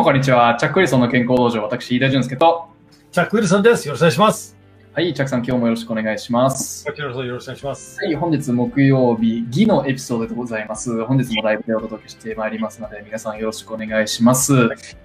[0.00, 0.56] もこんにちは。
[0.58, 2.68] チャック・ウィルソンの健康道場、私、飯田淳介と、
[3.12, 3.86] チャック・ウィルソンです。
[3.86, 4.59] よろしくお願いします。
[4.92, 6.84] はい、チャックさん、今日もよろしくお願いします。
[6.84, 6.96] よろ
[7.40, 8.04] しくお願いします。
[8.04, 11.04] はい、本日木曜日、技のエピソードでございます。
[11.04, 14.52] 本日もライブでお届けしてまいりますので、皆さんよろしくお願いします。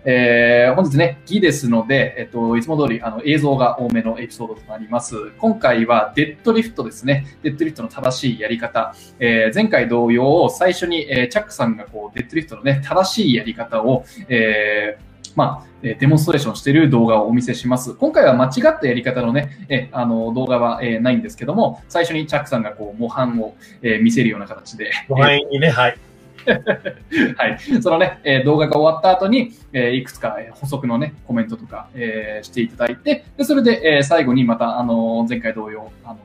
[0.04, 5.14] えー、本日ね、技ですので、えっと、いつも通りあの映像が多めのエピソードとなります。
[5.38, 7.38] 今回はデッドリフトですね。
[7.44, 8.96] デッドリフトの正しいやり方。
[9.20, 17.94] えー、前回同様、最初に、えーチャックさんがこうデッドリフトのね、正しいやり方を、えーまあ、えーデモンストレーションしている動画をお見せします。
[17.94, 25.98] 今回は間違ったやり方のね、えーあの動画は、えーないんですけども、最初にチャックさんがこう模範を、えー見せるような形で、ご範囲にね、はい。
[27.38, 36.18] はい、そのね、えー動画が終わった後に、えーいくつかえー補足のね、コメントとか、えーしていただいて、でそれで、えー最後にまた、あのー前回同様、あの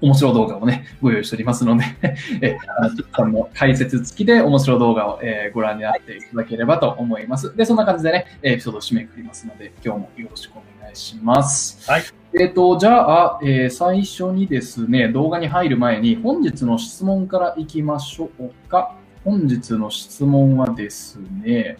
[0.00, 1.84] 面白動画をね、ご用意しておりますので、
[2.40, 7.54] えーあの、さんの解説付きで面白動画を、えーご覧になっていただければと思います。
[7.56, 11.90] で、そんな感じでね、エピソードを締めくくりますので、今日もよろしくお願いします。
[11.90, 12.02] はい。
[12.38, 18.94] えっ、と、じゃあ、えー最初にですね、動画に入る前に、本日の質問からいきましょうか。
[19.24, 21.76] 本日の質問はですね、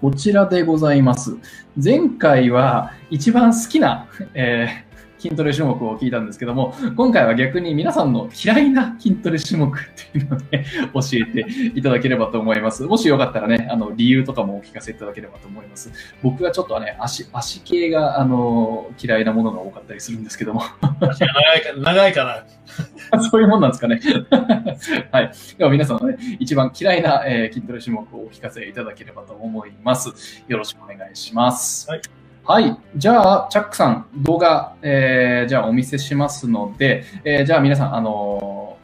[0.00, 1.36] こちらでございます。
[1.82, 4.85] 前回は一番好きな、えー
[5.18, 12.84] 筋トレ種目を聞いたんですけども、今回は逆に皆さんの嫌いな筋トレ種目っていうのをね、教えていただければと思います。
[12.84, 15.90] もしよかったらね、あの、理由とかもお聞かせいただければと思います。
[16.22, 20.62] 僕はちょっとね、足、足系が、あの、嫌いなものが多かったりするんですけども、
[21.00, 22.46] 長いか長いかな。
[23.30, 24.00] そういうもんなんですかね。
[25.12, 25.32] はい。
[25.56, 30.42] では皆さんのね、一番嫌いな、えー筋トレ種目をお聞かせいただければと思います。
[30.48, 31.88] よろしくお願いします。
[31.90, 32.25] はい。
[32.46, 32.78] はい。
[32.96, 38.76] じゃあ、チャックさん、動画、えーじゃあお見せしますので、えーじゃあ皆さん、あのー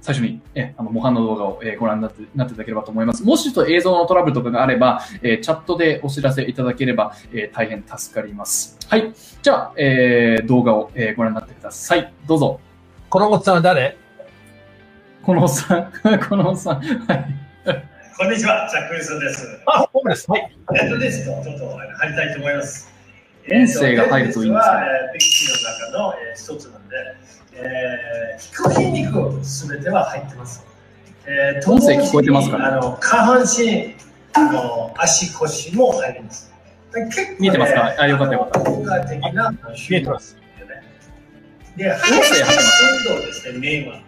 [0.00, 3.22] 最初に、えあの模範の動画を、えーご覧になってなっていただければと思います。
[3.24, 8.78] もしちょっと映像のトラブルとかがあれば、えーチャットでお知らせいただければ、えー大変助かります。
[8.88, 9.12] はい。
[9.42, 12.10] じゃあ、えー動画を、えーご覧になってください。
[12.26, 12.58] どうぞ。
[13.10, 13.96] このおっさんは誰？
[15.22, 15.92] このおっさん、
[16.28, 17.26] このおっさん、はい。
[18.16, 19.60] こんにちは、ジャック・ウィルソンです。
[19.66, 20.30] あ、僕です。
[20.30, 20.56] はい。
[20.72, 22.93] ネットですと、ちょっと貼りたいと思います。
[23.50, 26.96] 音声が入るといいんですねえーとネットですは、えー、ビッグの中の、えー、一つなんで、
[27.54, 30.64] えー、引く筋肉すべては入ってます。
[31.26, 32.58] えー、音声聞こえてますか？
[32.58, 33.94] ねあの下半身、
[34.34, 36.52] あの足腰も入ります。
[36.94, 37.94] 結構ね見えてますか？
[37.98, 40.36] あよかったよかった効果的な見えてます。
[41.76, 44.00] で、声入ってます運動ですね、メインは。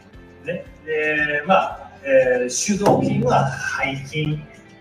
[0.44, 3.50] ね、で、まあ、えー、主導筋は
[3.82, 4.38] 背筋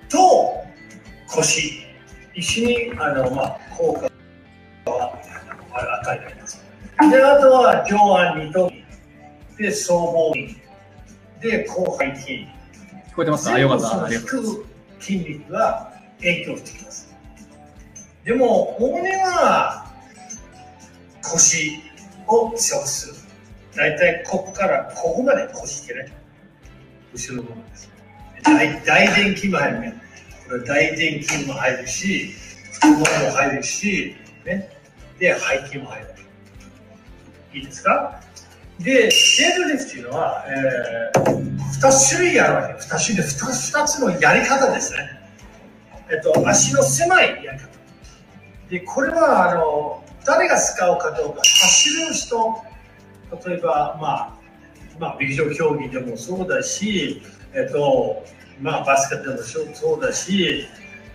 [0.08, 0.64] と
[1.28, 1.88] 腰、
[2.36, 4.08] 一緒に、あの、まあ、効果
[4.98, 5.20] は
[5.74, 6.64] あの与えられます。
[7.12, 7.96] で、あとは上
[8.38, 8.84] 腕二頭筋、
[9.58, 10.58] で、僧帽筋、
[11.42, 12.34] で、広背筋。
[12.34, 13.46] 聞こえてます？
[13.50, 14.06] かあよかった。
[14.06, 14.62] ありがとうございます？
[14.62, 14.66] その引く
[15.00, 17.16] 筋肉が影響してきます。
[18.24, 19.86] でも、主には
[21.22, 21.80] 腰
[22.28, 23.16] を強くする。
[23.76, 26.12] 大体ここからここまで腰ってね、
[27.14, 27.92] 後ろの方です。
[28.44, 30.02] 大大臀筋も入るね。
[30.48, 32.32] これ大臀筋も入るし、
[32.74, 34.70] 太ももも入るし、ね。
[35.20, 36.08] で、背筋も入る。
[37.53, 38.20] いいですか？
[38.80, 39.09] で、デッ
[39.58, 41.22] ドリフっていうのは、えー、
[41.80, 42.74] 2種類あるわけ。
[42.74, 44.98] 2種類、2, つのやり方ですね。
[46.12, 47.70] えっと、足の狭いやり方。
[48.70, 52.64] で、これは、あの、誰が使うかどうか、走る人、
[53.47, 54.38] 例えば、まあ、
[55.00, 57.22] まあ、陸上競技でもそうだし、
[57.53, 58.26] えっと、
[58.59, 59.38] まあ、バスケットで
[59.70, 60.68] もそうだし、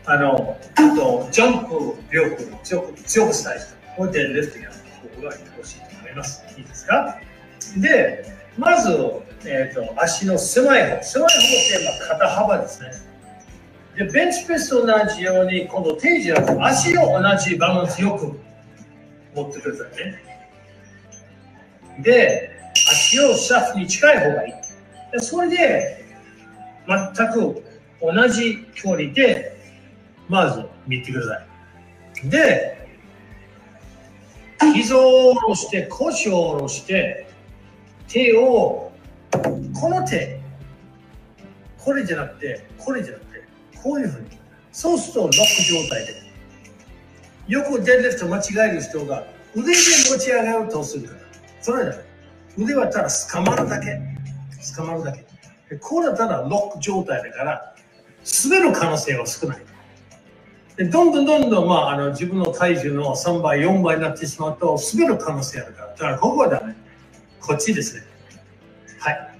[0.06, 4.70] あの、あと、ジャンプ力を強く強くしたい人、これでレフトや
[5.02, 6.44] 僕が欲しいと思います。
[6.56, 7.18] いいですか
[7.76, 8.24] で、
[8.56, 8.90] まず、
[9.46, 11.40] えっと、足の狭い方、狭い方っ
[11.78, 12.90] て、まあ、肩幅ですね。
[13.96, 18.38] で、ベンチプレスと同じように、今度定時だと足を同じバランスよく
[19.34, 20.30] 持ってくださいね。
[22.02, 24.52] で、足をシャフに近い方がいい。
[25.12, 26.04] でそれで、
[26.86, 27.64] 全く
[28.00, 29.56] 同じ距離で、
[30.28, 31.42] まず見てくださ
[32.26, 32.30] い。
[32.30, 32.79] で、
[34.74, 37.26] 膝を下ろして、腰を下ろして、
[38.08, 38.92] 手を、
[39.80, 40.40] この手、
[41.78, 43.44] これじゃなくて、これじゃなくて、
[43.82, 44.26] こういうふうに。
[44.72, 46.30] そうするとロック状態で。
[47.48, 49.24] よくデッドリフト間違える人が
[49.56, 51.20] 腕で持ち上げようとするから。
[51.60, 51.94] それじゃ。
[52.58, 53.98] 腕はただ捕まるだけ。
[54.76, 55.24] 捕まるだけ。
[55.70, 57.74] でこうだったらロック状態だから、
[58.44, 59.64] 滑る可能性は少ない。
[60.80, 65.88] でどんどんどんどん、まあ、あの自分の体重の3倍、4倍になってしまうと滑る可能性あるから。
[65.88, 66.74] だからここはダメ。
[67.38, 68.02] こっちですね。
[68.98, 69.30] はい。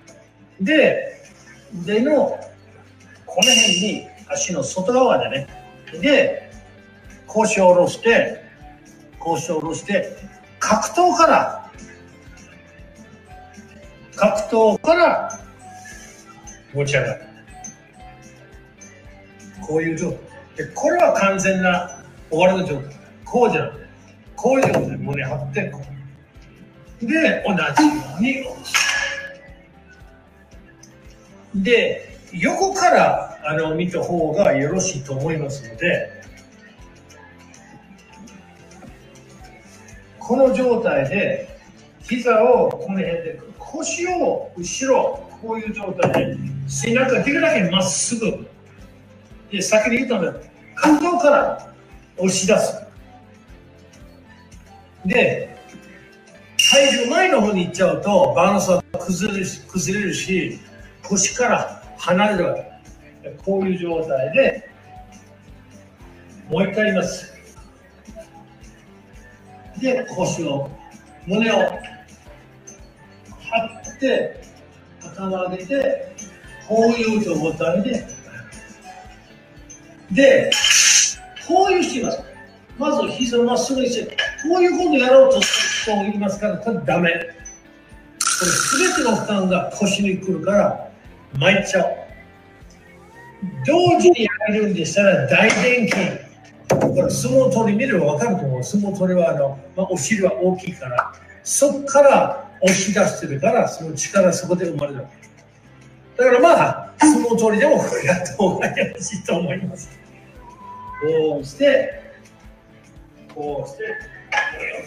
[0.61, 1.23] で、
[1.87, 2.13] での、
[3.25, 5.47] この辺に足の外側でね。
[6.03, 6.53] で、
[7.27, 8.45] 腰を下ろして、
[9.19, 10.15] 腰を下ろして、
[10.59, 11.71] 格闘から、
[14.15, 15.41] 格闘から
[16.75, 17.23] 持ち上がる。
[19.63, 20.30] こういう状態。
[20.61, 22.95] で、これは完全な終わりの状態。
[23.25, 23.87] こうじゃなくて、
[24.37, 24.97] こういう状態。
[24.99, 25.81] 胸張って、こ
[27.03, 27.07] う。
[27.07, 28.75] で、同じように下ろす。
[31.55, 36.21] で、横からあの見た方がよろしいと思いますので、
[40.19, 41.59] この状態で
[42.03, 46.37] 膝をこの辺で腰を後ろこういう状態で
[46.69, 48.47] 背中できるだけまっすぐ
[49.51, 50.50] で先に言ったので
[50.81, 51.73] 感動から
[52.17, 52.75] 押し出す。
[55.05, 55.57] で
[56.73, 60.59] 体重前の方に行っちゃうとバランスは崩れるし崩れるし
[61.03, 63.31] 腰から離れるわけ。
[63.45, 64.71] こういう状態で
[66.49, 67.35] もう一回言います。
[69.81, 70.71] で腰を
[71.27, 71.73] 胸を張
[73.97, 74.43] って
[75.03, 76.15] 頭上げて
[76.69, 78.20] こういう状態で
[80.13, 80.51] で
[81.47, 82.23] こういう人います
[82.79, 87.11] まず膝をまっすぐにしてこういうことをやろうとする人いますからこれダメ。
[87.11, 87.17] こ
[88.47, 90.91] れ全ての負担が腰に来るから
[91.39, 91.87] 参っちゃう。
[93.67, 96.05] 同時にやれるんでしたら大臀筋
[96.69, 98.65] これ相撲取り見れば分かると思う。
[98.65, 101.13] 相撲取りはあの、まあ、お尻は大きいから
[101.43, 105.30] そこから押し出してるからその力そこで生まれるわけ。
[106.21, 109.89] だからまあ相撲取りでもこれやった方がよろしいと思います
[111.01, 112.03] こうして
[113.35, 113.85] こうして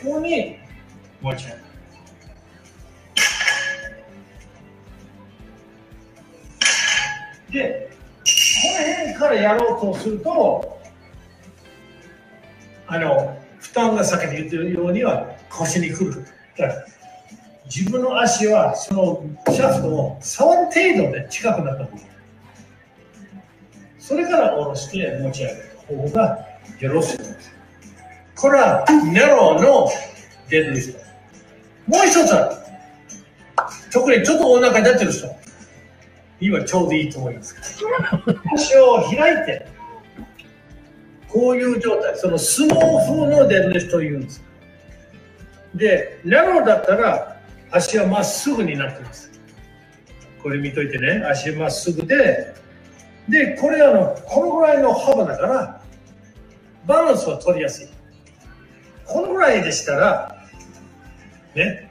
[0.04, 0.58] ここに
[1.22, 1.50] 持ち上
[7.52, 8.30] げるでこ
[8.80, 10.80] の辺からやろうとすると
[12.86, 16.28] あの負担が先に言ってるようには腰にくる
[16.60, 16.93] だから
[17.76, 22.04] 自分の足はそのシャフトを触る程度で近くなった方が
[23.98, 26.40] それから下ろして持ち上げる方が
[26.80, 27.52] よろしいです
[28.36, 29.90] これはネロの
[30.50, 31.00] デッドリフト
[31.88, 32.56] もう一つある
[33.92, 35.28] 特にちょっとお腹に出てる人
[36.42, 37.56] 今ちょうどいいと思います
[38.54, 39.68] 足を開いて
[41.28, 42.78] こういう状態その相撲
[43.08, 44.44] 風のデッドリフトというんです
[45.74, 47.33] でネロだったら
[47.74, 49.32] 足はまっすぐになってます。
[50.44, 51.26] これ見といてね。
[51.26, 52.54] 足まっすぐで。
[53.28, 55.82] でこれあのこのぐらいの幅だから
[56.86, 57.88] バランスは取りやすい。
[59.06, 60.36] このぐらいでしたら
[61.56, 61.90] ね。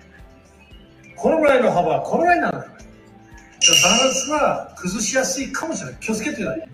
[1.16, 2.58] このぐらいの幅はこのぐらいなんだ。
[2.58, 6.00] からバランスは崩しやすいかもしれない。
[6.00, 6.68] 気をつけてください。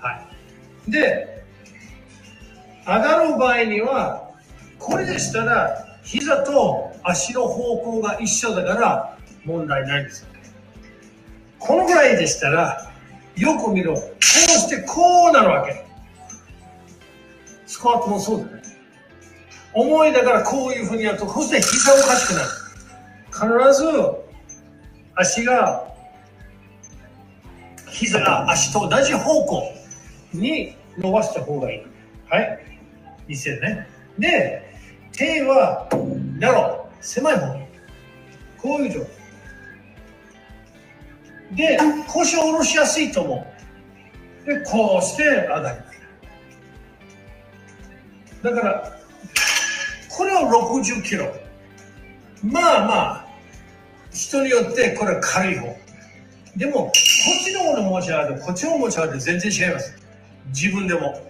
[0.00, 0.30] は
[0.86, 0.90] い。
[0.90, 1.44] で
[2.86, 4.30] 上がる場合には
[4.78, 10.28] これでしたら膝と足の方向が一緒だから問題ないんですよ
[11.58, 12.90] このぐらいでしたら
[13.36, 13.94] よく見ろ。
[13.94, 15.84] こうしてこうなるわけ。
[17.66, 18.62] スクワットもそうだね。
[19.74, 23.68] 重いだからこういうふうにやるとそして膝おかしくなる。
[23.70, 23.84] 必ず
[25.14, 25.86] 足が
[27.90, 29.62] 膝が足と同じ方向
[30.32, 31.82] に伸ばした方がいい。
[32.28, 32.64] はい。
[33.28, 33.86] いいですよね。
[34.18, 34.77] で
[35.18, 35.88] 手は
[36.38, 37.64] なろ狭い方に
[38.56, 39.08] こういう状態。
[41.56, 43.46] で腰を下ろしやすいと思
[44.46, 44.46] う。
[44.46, 46.02] でこうして上がります。
[48.44, 48.92] だから
[50.08, 51.34] これを60キロ。
[52.44, 53.26] まあまあ
[54.12, 55.76] 人によってこれは軽い方。
[56.56, 56.92] でもこっ
[57.44, 59.96] ちの方の持ち上げこっちの持ち上げ全然違います。
[60.54, 61.20] 自分でも。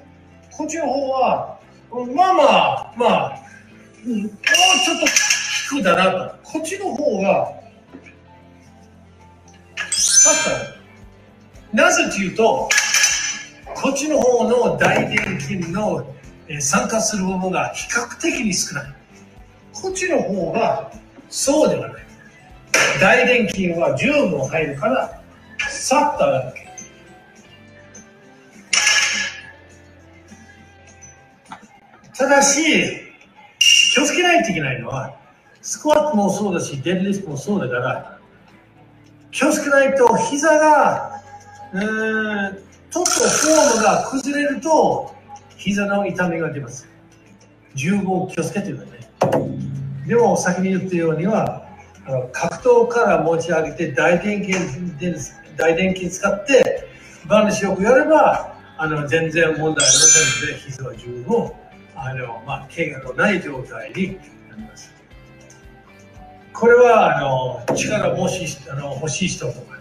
[0.53, 1.59] こっちの方は
[1.91, 3.48] まあまあまあ、
[4.09, 5.07] もうちょっと
[5.77, 6.35] 低だなと。
[6.43, 7.53] こっちの方が
[11.73, 12.69] なぜというと
[13.75, 16.07] こっちの方の大臀筋の
[16.61, 18.95] 参加する部分が比較的に少ない。
[19.75, 20.91] こっちの方が
[21.29, 22.03] そうではない。
[23.01, 25.23] 大臀筋は十分入るから
[25.69, 26.55] さっと上がる
[32.17, 33.08] ただし
[33.99, 35.13] 気をつけないといけないのは
[35.61, 38.19] スクワットもそうだしデッドリフトもそうだから
[39.33, 41.21] 気をつけないと膝が
[41.73, 42.57] うーん
[42.91, 45.13] ちょっとフォームが崩れると
[45.57, 46.89] 膝の痛みが出ます。
[47.75, 50.09] 十分気をつけてください。
[50.09, 51.67] でも先に言ったようには
[52.07, 54.53] あの格闘から持ち上げて大臀筋
[54.99, 55.19] で
[55.57, 56.89] 大臀筋使って
[57.27, 61.53] バランスよくやれば、あの全然問題ありませんので、膝は十分、
[62.01, 64.17] あのまあ、怪我のない状態に
[64.49, 64.95] なります。
[66.53, 69.79] これはあの力もしあの欲しい人とか、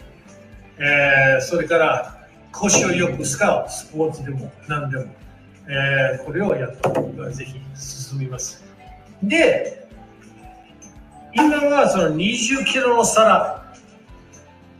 [0.79, 5.05] えーそれから腰をよく使うスポーツでも何でも、
[5.67, 8.63] えーこれをやった方がぜひ進みます。
[9.21, 9.87] で、
[11.33, 13.63] 今はその20キロの皿、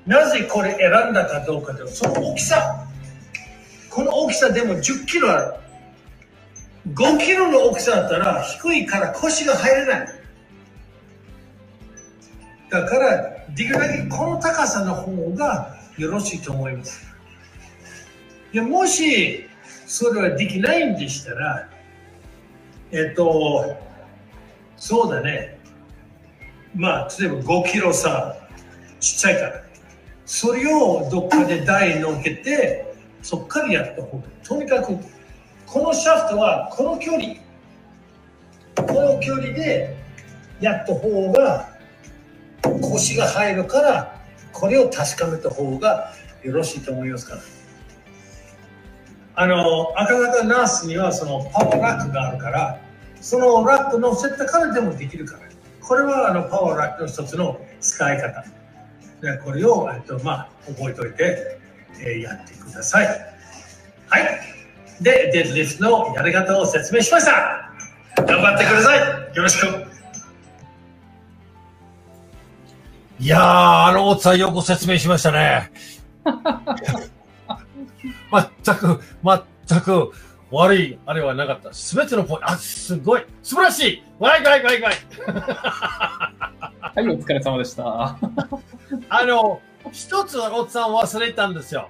[0.06, 2.88] なぜこれ選んだかどうかというと、その大きさ、
[3.89, 5.53] この大きさでも10キロある。
[6.94, 10.08] 5キロの大きさだったら低いから腰が入れない。
[12.70, 17.08] だから、できるだけこの高さの方がよろしいと思います。
[18.53, 19.46] でもし、
[19.86, 21.70] それはできないんでしたら、
[22.91, 23.77] えっと、
[24.75, 25.60] そうだね。
[26.75, 28.36] まあ、例えば5キロさ、
[29.00, 29.63] ちっちゃいから。
[30.25, 34.24] それをどっかで台に乗っけて、そっからやった方が。
[34.44, 34.98] とにかく、
[35.67, 37.36] このシャフトはこの距離、
[38.75, 39.97] この距離で
[40.62, 41.69] やった方が
[42.81, 44.21] 腰が入るから、
[44.53, 47.41] これを確かめた方がよろしいと思いますから。
[49.36, 52.79] あの、赤坂ナースにはそのパワーラックがあるから、
[53.19, 55.39] そのラック乗せたからでもできるから。
[55.81, 58.45] これはあのパワーラックの一つの使い方。
[59.21, 61.59] でこれを、えっと、まあ、覚えておいて、
[62.00, 63.07] えーやってください。
[64.07, 64.56] はい。
[65.01, 67.71] で、デッドリフトのやり方を説明しました。
[68.23, 68.99] 頑張ってください。
[69.35, 69.67] よろしく。
[73.19, 75.71] いやー、あの、大津さんよく説明しましたね。
[78.63, 79.01] 全く、
[79.67, 80.11] 全く
[80.51, 81.73] 悪い、あれはなかった。
[81.73, 84.93] すべてのポイント、あ、すごい、素晴らしいわいわいわいわい
[85.27, 86.31] は
[86.97, 87.83] い、お疲れ様でした。
[89.09, 89.61] あの、
[89.91, 91.89] 一つ大津さん忘れたんですよ。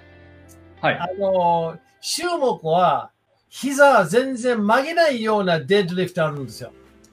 [0.81, 0.97] はい。
[0.97, 1.77] あの、
[2.09, 3.11] 注目は、
[3.49, 6.71] 膝全然曲げないようなデッドリフトあるんですよ。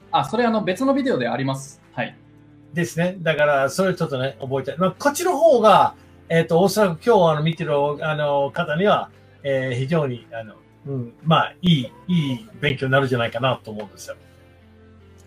[0.09, 1.81] あ、それあの別のビデオであります。
[1.91, 2.15] はい。
[2.73, 3.17] ですね。
[3.19, 4.75] だから、それちょっとね、覚えて。
[4.77, 5.95] まあ、こっちの方が、
[6.29, 9.09] えっ、と、おそらく今日あの見てるあの方には、
[9.43, 10.55] えー非常に、あの、
[10.87, 14.15] うん、まあ、いい、いい勉強になるんじゃないかなと思うんですよ。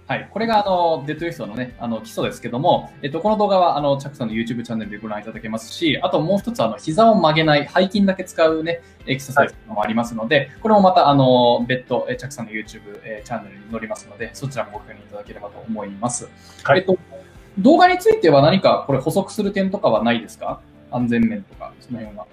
[0.09, 0.27] はい。
[0.31, 16.27] これがあのデッドリフトのね、あの基礎ですけども、えっと、この動画はあのチャックさんの YouTube チャンネルでご覧いただけますし、あともう一つあの膝を曲げない、背筋だけ使うね、エクササイズもありますので、これもまたあの別途、えチャックさんの YouTube、えチャンネルに載りますので、そちらもご確認いただければと思います。
[16.65, 16.97] はいえっと、
[17.59, 20.63] 動画については何かこれ補足する点とかはないですか？
[20.91, 22.27] 安全面とか、その辺は。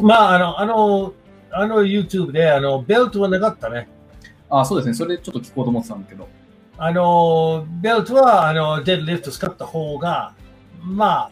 [0.00, 1.12] まあ、あの、あの、
[1.50, 3.88] あの YouTube で、あの、ベルトはなかったね。
[4.50, 4.94] あ、そうですね。
[4.94, 6.28] それでちょっと聞こうと思ってたんだけど。
[6.78, 10.34] あの、ベルトは、あの、デッドリフト使った方が、
[10.82, 11.30] まあ、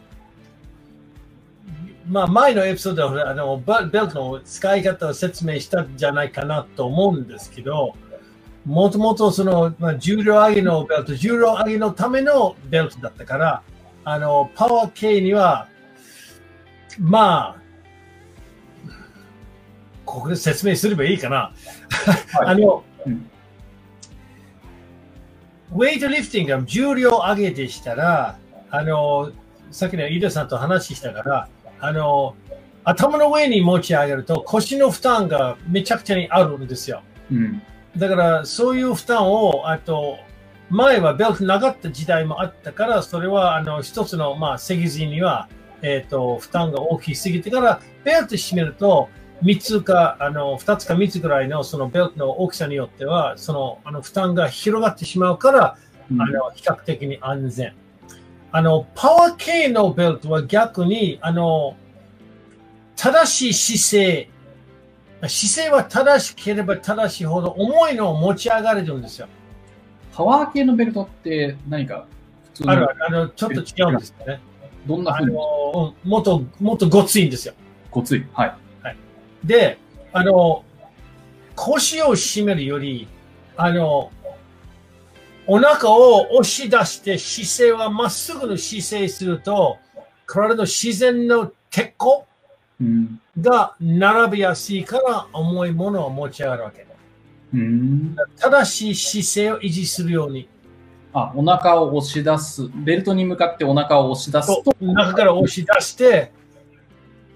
[2.09, 7.94] まあ、前のエピソードであのベベルトの使い方を説明したんじゃないかなと思うんですけど、
[8.66, 13.62] もともとその、まあ、重量上げのベルト、重量上げのためのベルトだったから、
[14.04, 15.68] あの、パワー系には、
[16.99, 17.62] まあ、
[20.04, 21.37] ここで説明すればいいかな。
[21.37, 21.52] は
[22.44, 23.31] い あの、うん
[25.75, 28.39] ウェイトリフティングが重量上げでしたら、
[28.71, 29.33] あの、
[29.73, 31.49] さっきの井戸さんと話したから、
[31.81, 32.37] あの、
[32.85, 37.03] 頭の上に持ち上げると腰の負担がめちゃくちゃにあるんですよ。
[37.33, 37.63] うん。
[37.97, 40.19] だから、そういう負担を、あと、
[40.71, 45.49] 前はベルトなかった時代もあったから、それは、あの、一つの、まあ、脊髄には、
[45.83, 49.09] えっ、と、負担が大きすぎてから、ベルト締めると、
[49.45, 55.77] 三つか、あの、二つか三つぐらいの、そのベルトの大きさによっては、その、あの、負担が広がってしまうから、
[56.11, 57.75] うんあの、比較的に安全。
[58.53, 61.77] あの、パワー系のベルトは逆に、あの、
[62.97, 64.31] 正しい姿勢、
[65.29, 69.27] 姿勢は正しければ正しいほど重いのを持ち上がれるんですよ。
[70.15, 72.07] パワー系のベルトって何か
[72.53, 74.41] 普通のあるあの、ちょっと違うんですよね。
[74.63, 75.35] あどんな風に？
[75.35, 77.55] の、うんもっと、もっとごついんですよ。
[77.91, 78.27] ごつい。
[78.33, 78.55] はい。
[79.45, 79.79] で、
[80.13, 80.65] あの、
[81.55, 83.07] 腰を締めるより、
[83.57, 84.11] あの、
[85.47, 89.79] お腹を押し出して姿勢はまっすぐの姿勢すると、
[90.27, 92.27] 体の自然の鉄鋼
[92.81, 93.21] うん。
[93.41, 96.87] が並びやすいから重いものを持ち上がるわけ。
[97.53, 98.17] うん。
[98.37, 100.49] 正しい姿勢を維持するように。
[101.13, 102.69] あ、お腹を押し出す。
[102.75, 104.75] ベルトに向かってお腹を押し出すと。
[104.81, 106.33] 中から押し出して、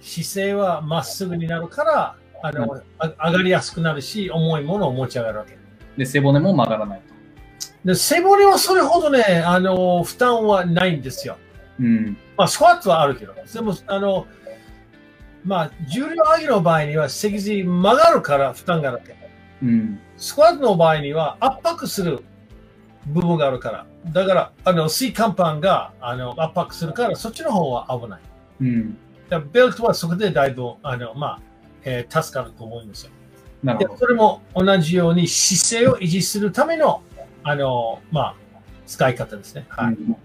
[0.00, 5.58] 姿勢はまっすぐになるから、あの、あ上がりやすくなるし、重いものを持ち上がるわけ。
[5.96, 7.14] で、背骨も曲がらないと。
[7.84, 11.36] で背骨はそれほどね、あの、負担はないんですよ。
[11.80, 12.16] うん。
[12.36, 14.26] まあ、スクワットはあるけど、でも、あの、
[15.44, 19.16] まあ、重量上げの場合には、脊髄曲がるから負担があるわけ。
[19.62, 20.00] うん。
[20.16, 22.24] スクワットの場合には圧迫する
[23.06, 23.86] 部分があるから。
[24.12, 28.20] だから、あの、水管パンがあの圧迫するから、そっちの方は危ない。
[28.60, 28.98] うん。
[29.28, 31.40] だベルトはそこでだいぶ、あの、まあ、
[31.84, 33.10] えー助かると思いますよ。
[33.62, 33.98] でなるほど。
[33.98, 37.02] それも同じように姿勢を維持するための、
[37.42, 38.34] あの、まあ、
[38.86, 39.66] 使い方ですね。
[39.68, 39.94] はい。
[39.94, 40.16] うん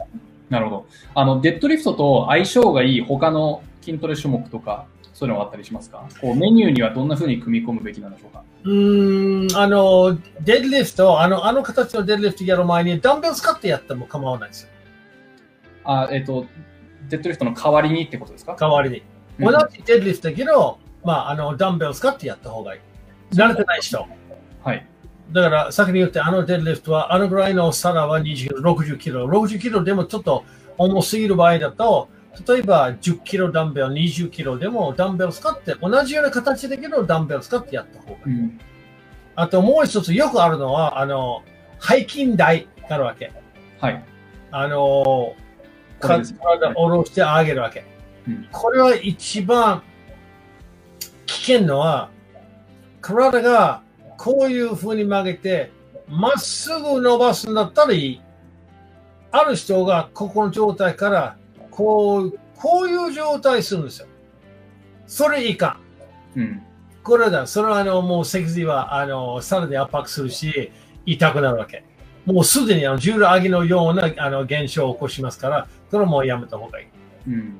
[0.49, 0.85] なるほど。
[1.15, 6.07] あの、デッドリフトと相性がいい他の筋トレ種目とか、そういうのがあったりしますか？
[6.21, 8.43] こうメニューにはどんな風に組み込むべきなんでしょうか？
[8.63, 14.69] うーん、あの、デッドリフト、あの、あの形のデッドリフトやる前にダンベル使ってやっても構わないですよ。
[15.85, 16.45] あ、えっ、と、
[17.09, 18.55] デッドリフトの代わりにってことですか？
[18.59, 18.97] 代わりに。
[18.97, 19.03] うん
[19.39, 23.35] 同じデッドリフトだけど、まあ、あの、ダンベル使ってやった方がいい。
[23.35, 24.05] 慣れてない人。
[24.63, 24.85] はい。
[25.31, 29.25] だから、先に言って、あのデッドリフトは、あのぐらいの皿は20キロ、60キロ。
[29.27, 30.43] 60キロでもちょっと
[30.77, 32.09] 重すぎる場合だと、
[32.47, 38.39] 例えば10キロダンベル、20キロでもダンベル使って、同じような形だけどダンベル使ってやった方がいい。
[38.39, 38.59] うん。
[39.35, 41.41] あともう一つよくあるのは、あの、
[41.79, 43.31] 背筋台があるわけ。
[43.79, 44.03] はい。
[44.51, 45.33] あの、
[46.07, 47.83] これですね体を下ろして上げるわけ。
[48.27, 49.83] うんこれは一番
[51.25, 52.09] 危険のは、
[53.01, 53.81] 体が
[54.17, 55.71] こういう風に曲げて、
[56.07, 58.21] まっすぐ伸ばすんだったらいい。
[59.31, 61.37] ある人がここの状態から、
[61.71, 64.07] こう、こういう状態するんですよ。
[65.07, 65.79] それいか
[66.35, 66.39] ん。
[66.39, 66.61] うん。
[67.03, 67.45] これだ。
[67.47, 70.71] それはあの、もう脊髄は、あの、さらに圧迫するし、
[71.05, 71.83] 痛くなるわけ。
[72.25, 76.87] もうすでにあの重量上げのようなあの現象を起こしますから、それはもうやめた方がいい。
[77.27, 77.53] うん。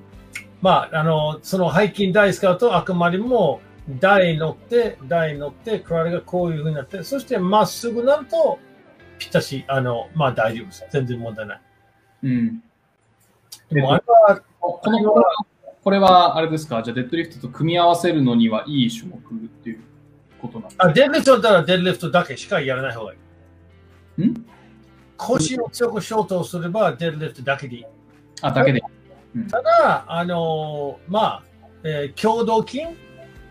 [0.60, 3.62] まあ、あの、その背筋台使うと、あくまでも
[4.00, 8.58] 台に乗って、台に乗って、体がこういうふうになって、そしてまっすぐなると、
[9.20, 10.84] ぴったし、あの、まあ大丈夫です。
[10.90, 11.62] 全然問題ない。
[12.24, 12.64] うん。
[13.70, 15.24] でも、あれは、この、
[15.84, 16.82] これは、あれですか？
[16.82, 19.82] じゃあ、デッドリフトと組み合わせるのにはいい種目っていう
[20.42, 20.88] ことなんですか？
[20.88, 23.18] あデッドリフトだったらデッドリフトだけしかやらない方がい
[24.18, 24.26] い。
[24.26, 24.46] ん？
[25.16, 27.86] 腰を強くしようとすれば、デッドリフトだけでいい。
[28.42, 28.82] あ、だけで。
[29.50, 31.44] ただ、あのまあ、
[31.84, 32.84] えー共同筋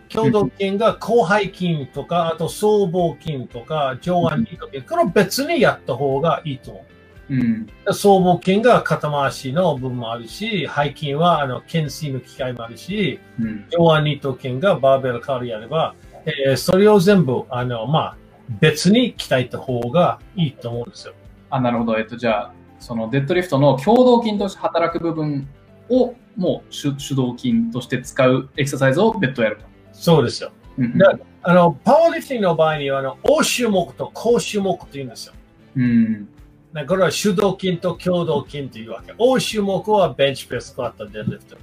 [0.09, 6.85] 共同筋が広背筋とか、あと僧帽筋とか、上腕二頭筋、これを別にやった方がいいと思
[7.29, 7.35] う。
[7.35, 7.67] うん。
[7.91, 13.65] 僧帽筋が肩回しの部分もあるし、背筋はあの懸垂の機械もあるし、うん。
[13.71, 18.17] 上腕二頭筋がバーベル代わりやれば、えーそれを全部、あの、まあ、
[18.59, 21.13] 別に鍛えた方がいいと思うんですよ。
[21.49, 21.97] あ、なるほど。
[21.97, 25.47] えっと、じゃあ、そのデッドリフトの共同筋として働く部分
[25.89, 29.63] を、もう主主導筋として使うエクササイズを別途やると。
[29.93, 30.51] そうですよ。
[30.77, 35.33] うんだあの、パワーリフティングの場合には、あの、大種目と高種目と言うんですよ。
[35.75, 36.27] うん。
[36.73, 39.13] だこれは主導筋と共同筋というわけ。
[39.17, 41.57] 大種目はベンチプレス、スクワット、デッドリフト。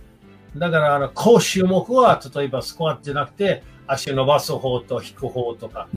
[0.57, 5.89] だから、あの、高種目は、例えばスクワットじゃなくて、足を伸ばす方と引く方とか、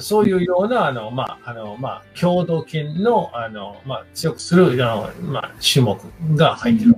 [0.00, 5.98] そういうような、あの、まあ、あの、まあ、共同筋の、あの、まあ、強くする、あの、まあ、種目
[6.36, 6.96] が入ってる。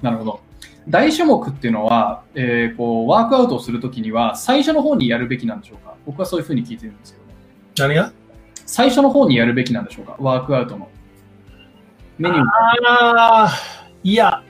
[0.00, 0.40] なるほど。
[0.88, 5.94] 大種目っていうのは、えーこう、ワークアウトをするときには、最初の方にやるべきなんでしょうか？
[6.06, 7.94] 僕はそういうふうに聞いてるんですけどね。
[7.94, 8.12] 何が？
[8.66, 10.16] 最初の方にやるべきなんでしょうか？
[10.18, 10.88] ワークアウトの。
[12.18, 12.44] メニュー。
[12.44, 13.50] ああ、
[14.02, 14.42] いや、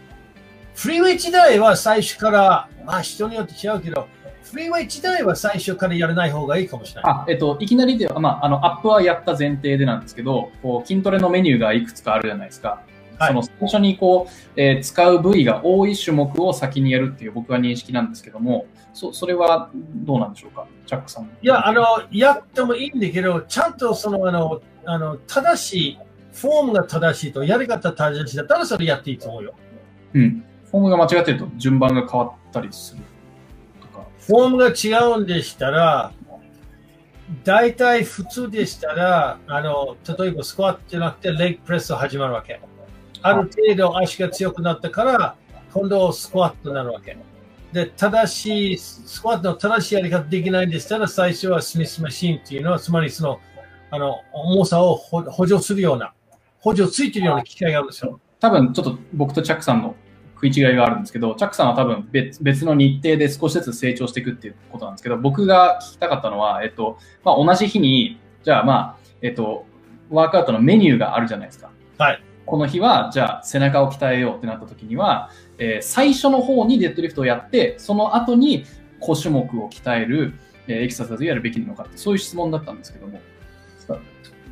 [0.75, 4.09] フリーウェイ時代は最初から、まあ人によって違うけど、
[4.53, 7.13] フリーウェイ時代は最初からやらない方がいいかもしれない。
[7.13, 12.83] あ、えっと、いきなりでは、まあ、あの、アップはやった前提でなんですけど、こう、筋トレのメニューがいくつかあるじゃないですか。
[13.19, 20.67] はいその最初にこう、えー使う部位が多い種目を先にやるっていう僕は認識なんですけども、そそれはどうなんでしょうか？
[20.87, 21.25] チャックさん。
[21.25, 25.99] いや、あの、やってもいいんだけど、ちゃんとその、あの、あの正しい、
[26.33, 29.55] フォームが正しいと、やり方正しいだったらそれやっていいと思うよ。
[30.15, 30.45] うん。
[30.71, 33.03] フォームが間違ってると順番が変わったりする。
[34.27, 36.13] フォームが違うんでしたら、
[37.45, 42.61] 大体普通でしたら、あの、例えばスクワットじゃなくてレッグプレスを始まるわけ。
[43.23, 45.37] ある程度足が強くなったから、
[45.73, 47.17] 今度スクワットになるわけ。
[47.73, 53.41] で、正しい、スクワットの正しいやり方できないんでしたら、最初はスミスマシンっていうのは、つまりその、
[53.91, 56.13] あの、重さを補補助するような、
[56.61, 58.21] 補助ついてるような機械があるんですよ。
[58.41, 59.95] 多分ちょっと僕とチャックさんの
[60.43, 69.67] 食い違いがあるんですけど、チャックさんは多分別別の日程で少しずつ成長していくっていうことなんですけど、僕が聞きたかったのは、えっと、まあ、同じ日に、じゃあまあ、えっと、
[70.11, 71.71] ワークアウトのメニューがあるじゃないですか。
[71.99, 72.23] はい。
[72.45, 78.65] この日は、じゃあ背中を鍛えようってなった時には、えー最初の方にデッドリフトをやって、その後に
[78.99, 80.35] 小種目を鍛える、
[80.67, 83.21] えーエクササイズをやるべきなのかって、そういう質問だったんですけども、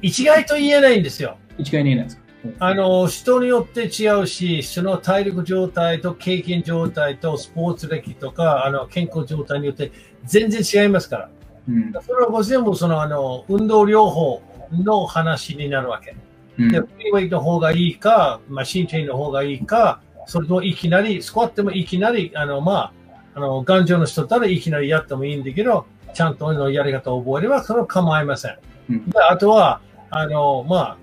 [0.03, 1.37] 一概と言えないんですよ。
[1.59, 2.20] 一概に言えないですか？
[2.59, 9.93] あの、人によって違うし、その体力状態と経験状態とスポーツ歴とか、あの、健康状態によって
[10.25, 11.31] 全然違いますから。
[11.69, 11.93] うん。
[12.03, 16.13] それは全部その、あの、運動療法の話になるわけ。
[16.59, 22.93] うんで、フリーウェイの方がいいか、マシンチェインの方がいいか、それともいきなり、スクワットもいきなり、あの、まあ、
[23.35, 28.59] あの、頑丈の人だったらいきなりやってもいいんだけど、ちゃんとのやり方を覚えれば、それは構いません。
[28.91, 30.97] うんであとは、あの、まあ、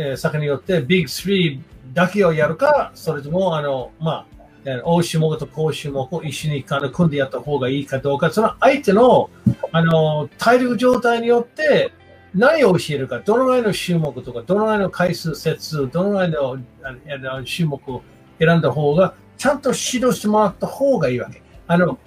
[0.00, 1.60] えー先によってビッグ3
[1.92, 4.26] だけをやるか、それとも、あの、まあ、
[4.64, 9.28] えー大種目と高種目を一緒に組んでやった方がいいかどうか、その相手の、
[9.72, 11.92] あの、体力状態によって、
[12.32, 18.02] 何を教えるか、どのぐらいの種目とか、どのぐらいの回数、節、どのぐらいのあのあの種目を
[18.38, 21.42] 選んだ方が、ちゃんと指導してもらった方がいいわけ。
[21.66, 21.98] あの、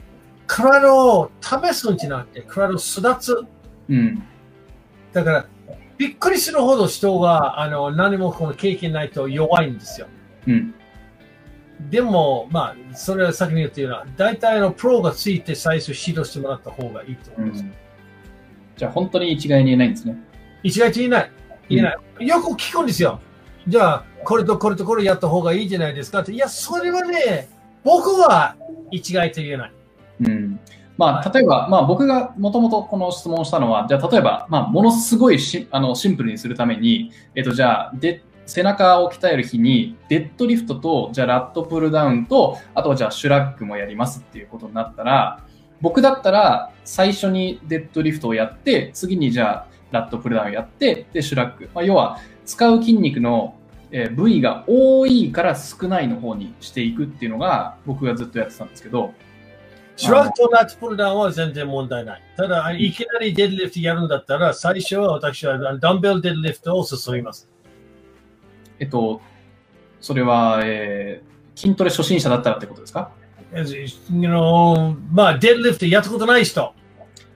[0.47, 3.45] 体を試すんじゃなくて、体を育つ。
[3.89, 4.23] うん。
[5.11, 5.45] だから、
[5.97, 10.07] びっくりするほど人があの何もこの経験ないと弱いんですよ。
[10.47, 10.73] うん。
[11.89, 17.63] でも、まあ、それは先に言ってるのは、大体のプロがついて最初指導してもらった方がいいとう思います。
[17.63, 17.73] ん。
[18.77, 20.15] じゃあ本当に一概に言えないんですね。
[20.63, 21.31] 一概言えない。
[21.69, 22.27] 言えない。
[22.27, 23.19] よく聞くんですよ。
[23.67, 26.33] じゃあ、これとこれとこれやった方がいいじゃないですかって。
[26.33, 27.49] いや、それはね、
[27.83, 28.55] 僕は
[28.91, 29.71] 一概と言えない。
[30.21, 30.59] うん。
[30.97, 45.39] まあ、例えば、まあ、僕がもともとこの質問をしたのは、じゃあ、例えば、まあ、ものすごいしあのシンプルにするために、えっと、じゃあ、で、背中を鍛える日に、デッドリフトと、じゃあ、ラットプルダウンと、あとはじゃあ、シュラッグもやりますっていうことになったら、
[45.79, 51.69] 僕だったら、最初にデッドリフトをやって、次にじゃあ、ラットプルダウンをやって、で、シュラッグ。
[51.73, 53.55] まあ、要は、使う筋肉の、
[53.93, 59.13] え部位が多いから少ないの方にしていくっていうのが、僕がずっとやってたんですけど、
[60.01, 62.21] シュラッグとラットプルダウンは全然問題ない。
[62.35, 67.49] ただ、いきなりデッドリフトやるんだったら、最初は私はダンベルデッドリフトを進みます。
[68.79, 69.21] えっと、
[69.99, 73.11] それは、えー筋トレ初心者だったらってことですか
[73.53, 76.73] ？you know まあ、デッドリフトやったことない人。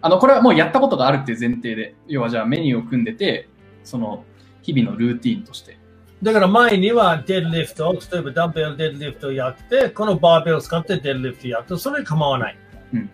[0.02, 3.50] あの、これはもうやったことがあるっていう前提で、要はじゃあメニューを組んでて、
[3.84, 4.24] その、
[4.62, 5.78] 日々のルーティーンとして。
[6.24, 12.58] だから前にはデッドリフト、例えばダンベルデッドリフトをやって、このバーベルを使ってデッドリフトやると、それ構わない。
[12.94, 13.10] うん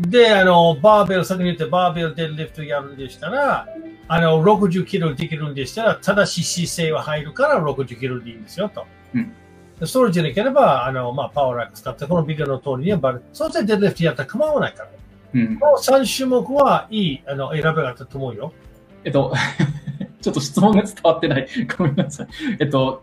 [0.00, 3.68] で、あの、バーベル、先に言ってバーベルデッドリフトやるんでしたら、
[4.08, 8.86] あの、60キロできるんでしたら、正しい姿勢は入るから60キロでいいんですよ、と。
[9.14, 9.32] うん
[9.78, 14.90] でそれじゃなければ、あの、まあ、パワーラック使って、このビデオの通りにはバル、そうしてデッドリフトやったら構わないから。
[15.34, 15.58] うん。
[15.58, 18.52] この3種目はいい、あの、選べ方と思うよ。
[19.04, 19.34] えっと、
[20.24, 21.46] ちょっと質問が伝わってない。
[21.76, 22.28] ごめんなさい。
[22.58, 23.02] えっと、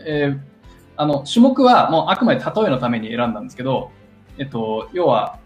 [0.00, 0.50] えー
[0.96, 3.90] あの、種目はもうあくまで例えのために選んだんですけど、
[4.36, 5.38] えっと、要は、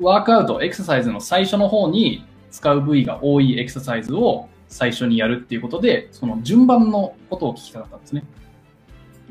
[0.00, 8.24] ワークアウト、エクササイズの最初の方に使う部位が多いエクササイズを最初にやるっていうことで、その順番のことを聞きたかったんですね。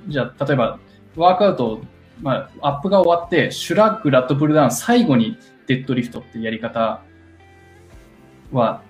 [0.07, 0.77] じゃあ、例えば、
[1.15, 1.81] ワークアウト、
[2.21, 7.01] まあ、アップが終わって、シュラッグ、ラットプルダウン、最後にデッドリフトってやり方
[8.51, 8.83] は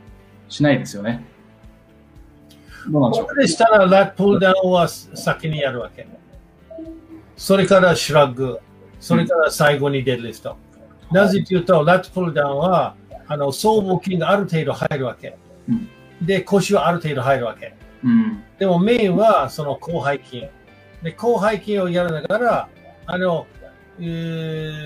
[0.49, 1.23] しないですよね。
[2.89, 6.07] どうでしょう僕でしたら、ラットプルダウンは先にやるわけ。
[7.35, 8.59] それからシュラッグ、
[8.99, 10.57] それから最後にデッドリフト。
[11.11, 12.95] なぜというと、ラットプルダウンは、
[13.27, 15.37] あの、僧帽筋がある程度入るわけ。
[15.69, 15.89] うん
[16.25, 17.73] で、腰はある程度入るわけ。
[18.03, 18.43] うん。
[18.57, 20.41] でもメインはその広背筋。
[21.01, 22.69] で、広背筋をやりながら、
[23.05, 23.45] あの、
[23.99, 24.03] え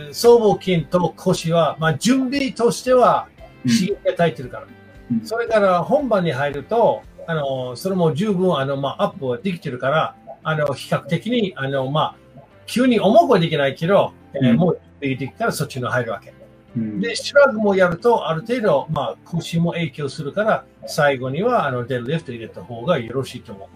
[0.09, 3.29] ー、僧帽筋と腰は、まあ、準備としては
[3.65, 4.63] うん刺激が足りてるから。
[4.63, 4.67] う
[5.13, 16.33] んそれから本番に入ると、あの、それも十分、あの、まあ、アップはできてるから、あの、比較的に、あの、まあ、急に重くはできないけど、えーうんもうできたらそっちの入るわけ。
[16.75, 23.69] うんで、シュラグもやると、ある程度、まあ、腰も影響するから、最後には、あの、デッドリフト入れた方がよろしいと思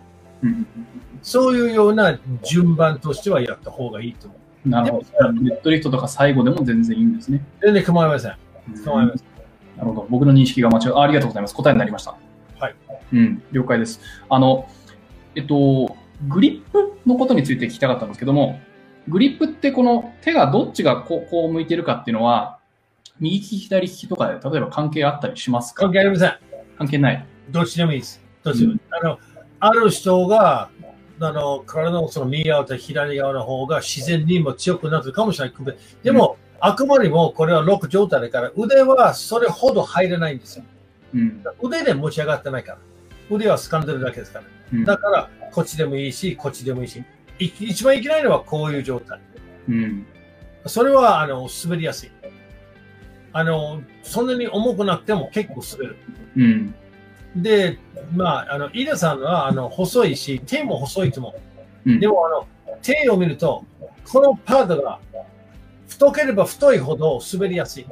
[0.43, 0.47] う。
[0.47, 0.67] うん
[1.23, 4.35] そういうような順番としてはやった方がいいと思
[4.65, 4.69] う。
[4.69, 5.33] なるほど。
[5.33, 7.45] ネットリフトとか最後でも全然いいんですね。
[7.61, 8.35] 全然構いません。
[8.83, 9.27] 構いません。
[9.77, 10.07] なるほど。
[10.09, 11.55] 僕の認識が間違いあありがとうございます。
[11.55, 12.15] 答えになりました。
[13.11, 13.19] はい。
[13.19, 13.99] うん、了解です。
[14.29, 14.67] あの、
[15.35, 15.95] えっと、
[16.27, 18.59] グリップのことについて聞きたかったんですけども、
[19.07, 22.59] グリップってこの手がどっちがこうこう向いてるかっていうのは、
[23.19, 25.83] 右利き、左利きとかで例えば関係あったりしますか？
[25.83, 26.33] 関係ありません。
[26.77, 27.25] 関係ない。
[27.49, 28.21] どっちでもいいです。
[28.43, 28.79] どっちでもいい。
[28.89, 29.19] あの、
[29.59, 30.69] ある人が、
[31.19, 35.77] あの、体のその右側と左側の方が自然にも強くなってるかもしれない。
[36.03, 40.65] でも、あくまでもこれはロック状態だから、腕はそれほど入れないんですよ。
[41.13, 41.43] うん。
[41.61, 42.77] 腕で持ち上がってないから。
[43.31, 44.45] 腕は掴んでるだけですから。
[44.73, 47.03] うんだから、こっちでもいいし、こっちでもいいし。
[47.39, 49.19] い一番いけないのはこういう状態。
[49.67, 50.05] うん。
[50.65, 52.11] それは、あの、滑りやすい。
[53.33, 55.97] あの、そんなに重くなくても結構滑る。
[56.37, 56.75] うん。
[57.35, 57.79] で、
[58.13, 61.33] まあ、あの、イダさんは、あの、細いし、手も細いと思
[61.85, 61.89] う。
[61.91, 62.47] うんでも、あの、
[62.81, 63.65] 手を見ると、
[64.11, 64.99] このパードが
[65.87, 67.85] 太ければ太いほど滑りやすい。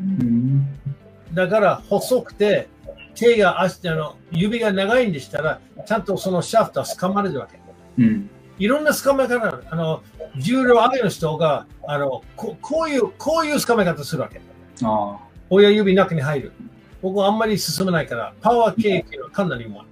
[0.00, 0.66] うん
[1.32, 2.68] だから、細くて、
[3.16, 7.58] 手が足あの指が長いんでしたら、ちゃんとそのシャフトは掴まれるわけ。
[7.98, 8.30] うん。
[8.58, 10.02] いろんな掴め方があるあの、
[10.36, 14.40] 重量上げの人が、あのこ、こういう、こういう掴め方するわけ。
[14.82, 15.18] ああ。
[15.50, 16.52] 親指中に入る。
[17.02, 19.86] 僕はあんまり進めないから、パワー系っていうのはかなりうまい。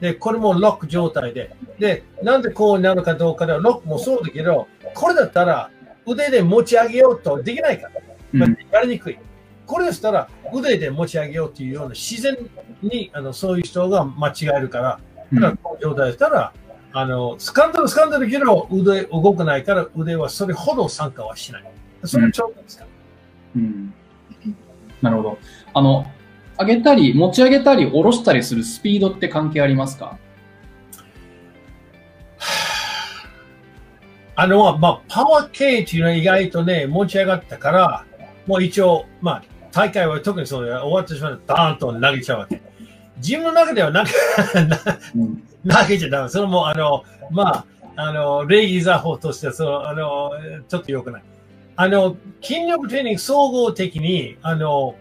[0.00, 1.54] で、これもロック状態で。
[1.78, 5.70] で、なんでこうなるかどうかでは、ロックもそうだけど、これだったら
[6.06, 8.46] 腕で持ち上げようとできないから。
[8.72, 9.18] やりにくい。
[9.66, 12.36] これでしたら腕で持ち上げようというような自然
[12.82, 15.00] にあのそういう人が間違えるから、
[15.32, 16.52] うんだからこの状態だったら、
[16.92, 21.64] あの、掴んでる掴んでるけど腕動かないから腕はそれほど参加はしない。
[22.04, 22.86] それはちょうどですか？
[23.56, 23.92] うん。
[25.02, 25.38] なるほど。
[25.72, 26.06] あの、
[26.58, 30.18] 上げたり、持ち上げたり、下ろしたりするスピードって関係ありますか？
[34.36, 38.04] あの、まあ、パワー系っていうのは意外とね、持ち上がったから、
[38.46, 39.42] もう一応、まあ、
[39.74, 42.62] 大会は特にそれ終わってしまうと、ダーンと投げちゃうわけ。
[43.16, 44.10] 自分の中では投げ
[45.20, 45.36] うん。
[45.68, 46.28] 投げちゃダメ。
[46.28, 50.30] それも、あの、まあ、あの、礼儀作法としては、その、あの、
[50.68, 51.22] ちょっと良くない。
[51.76, 54.94] あの、筋力トレーニング総合的に、あの、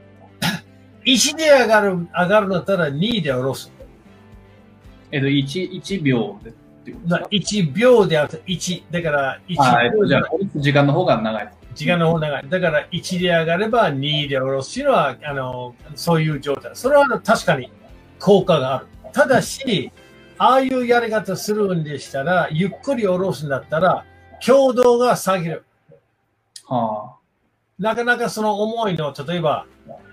[1.06, 3.72] 1で上がる、上がるのだったら2で下ろす。
[5.12, 6.54] えっと、1、1秒でっ
[6.86, 8.84] てことですか？1秒であると1。
[8.90, 11.54] だから、1あーえっと、じゃあ、秒じゃ下ろす時間の方が長い。
[11.74, 12.50] 時間の方が長い。
[12.50, 16.72] だから1で上がれば2で下ろすっていうのは、あの、そういう状態。
[16.76, 17.72] それは確かに
[18.20, 18.88] 効果がある。
[19.12, 19.92] ただし、
[20.38, 24.06] ああいうやり方するんでしたら、ゆっくり下ろすんだったら、
[24.42, 25.64] 強度が下げる。
[26.66, 27.16] は
[27.80, 29.66] なかなかその重いの、例えば、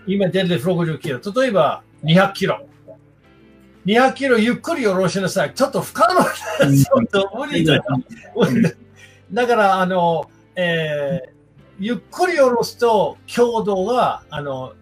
[0.06, 2.66] 今デッドリフト60キロ、例えば200キロ。
[3.86, 5.54] 200キロゆっくり下ろしなさい。
[5.54, 6.34] ちょっと不可能だ。
[6.68, 7.82] うんちょっと無理だよ。
[7.96, 8.62] ん
[9.32, 11.39] だから、あの、えー
[11.80, 14.74] ゆっくり下ろすと、強度が、あの、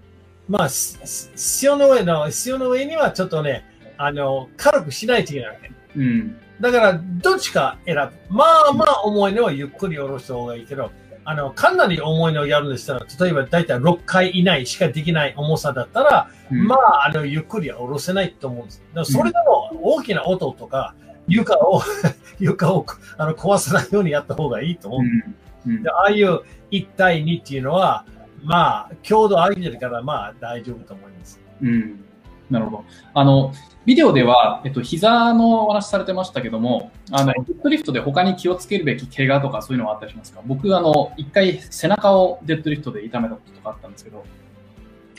[0.48, 3.64] まあ、潮の上の、潮の上にはちょっとね、
[3.96, 5.70] あの、軽くしないといけないわけ。
[5.94, 6.36] うん。
[6.60, 8.34] だから、どっちか選ぶ。
[8.34, 10.90] まあまあ重いのはゆっくり下ろした方がいいけど、
[11.24, 18.82] あの、かなり重いのをやるんでしたら、例えば大体6回以内しかできない重さだったら、うんまあ、あの、ゆっくりは下ろせないと思うんです。
[18.88, 20.94] だからそれでも大きな音とか、
[21.28, 21.80] 床を、
[22.40, 22.86] 床を
[23.18, 25.00] あの壊さないようにやった方がいいと思う。
[25.02, 25.36] うん。
[25.66, 26.40] うんでああいう
[26.70, 28.04] 1対2っていうのは、
[28.44, 31.40] まあ、強度上げてるから、まあ、大丈夫と思います。
[31.62, 32.04] うん。
[32.50, 32.84] なるほど。
[33.14, 33.52] あの、
[33.84, 40.40] ビデオでは、えっと、膝のお話されてましたけども、あの、デッドリフトで他に気をつけるべき怪我とかそういうのはあったりしますか？
[40.46, 44.24] 僕、あの、一回背中をデッドリフトで痛めたこととかあったんですけど、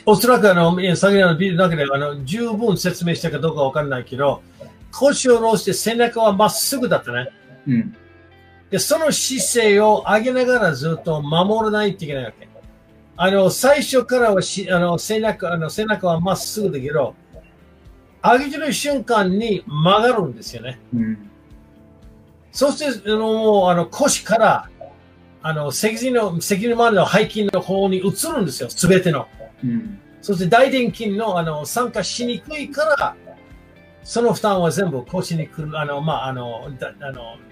[0.06, 4.42] おそらくあの、先ほどのビデオの中であの十分説明したかどうかわかんないけど、
[4.92, 7.28] 腰を下ろして背中はまっすぐだったね。
[7.66, 7.96] うん。
[8.70, 12.48] で、その姿勢を上げながらずっと守らないといけないわけ。
[13.16, 17.14] あの、最初からはしあの背中あの背中はまっすぐだけど、
[18.22, 20.80] 上げてる瞬間に曲がるんですよね。
[20.94, 21.30] うん。
[22.52, 24.70] そして、あの、もうあの腰から、
[25.42, 28.70] あの、脊髄の、脊髄周りの背筋の方に移るんですよ。
[28.70, 29.26] すべての。
[29.64, 29.98] うん。
[30.22, 33.16] そして大臀筋のあの参加しにくいから、
[34.04, 37.49] その負担は全部腰に来る、あの、まあ、あの、だあの、えー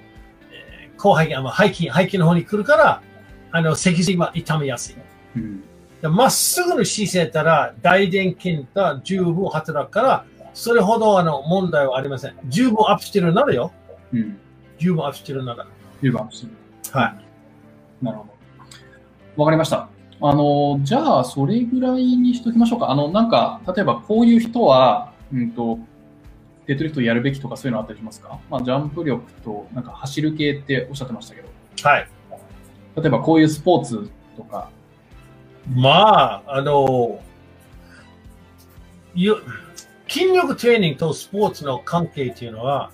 [0.99, 3.03] 後背筋、背筋、背筋の方に来るから、
[3.51, 4.97] あの、脊髄は痛めやすい。
[5.37, 5.63] うん。
[6.03, 12.35] でまっすぐの姿勢たら、大臀筋が十分働くから、それほどあの問題はありません。
[12.47, 13.73] 十分アップしてるならよ。
[14.13, 14.39] うん。
[14.79, 15.67] 十分アップしてるなら。
[16.03, 16.53] 10番してる。
[16.93, 17.15] は
[18.01, 18.05] い。
[18.05, 18.27] なるほ
[19.37, 19.43] ど。
[19.43, 19.89] わかりました。
[20.21, 22.91] あの、じゃあ、それぐらいにしときましょうか。
[22.91, 25.79] あの、なんか、例えばこういう人は、うんと、
[26.69, 28.39] デッドリフトやるべきとかそういうのあったりしますか？
[28.51, 31.49] まあ、ジャンプ力と、なんか走る系っておっしゃってましたけど、
[31.83, 32.09] はい。
[32.95, 34.71] 例えばこういうスポーツとか、
[35.75, 37.21] まあ、あの、
[39.15, 39.39] よ
[40.09, 42.93] 筋力トレーニングとスポーツの関係っていうのは、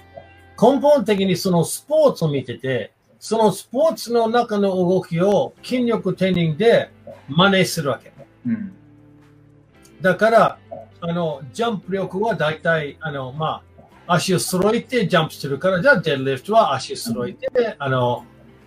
[0.61, 6.91] 根本的にそのスポーツを見てて、そのスポーツの中の動きを筋力トレーニングで
[7.29, 8.13] 真似するわけ。
[8.47, 8.73] うん。
[10.01, 10.59] だから、
[11.07, 13.63] あの、ジャンプ力は大体、あの、ま
[14.07, 18.25] あ、足を揃えてジャンプするから、じゃあデッドリフトは足を揃えて、あの、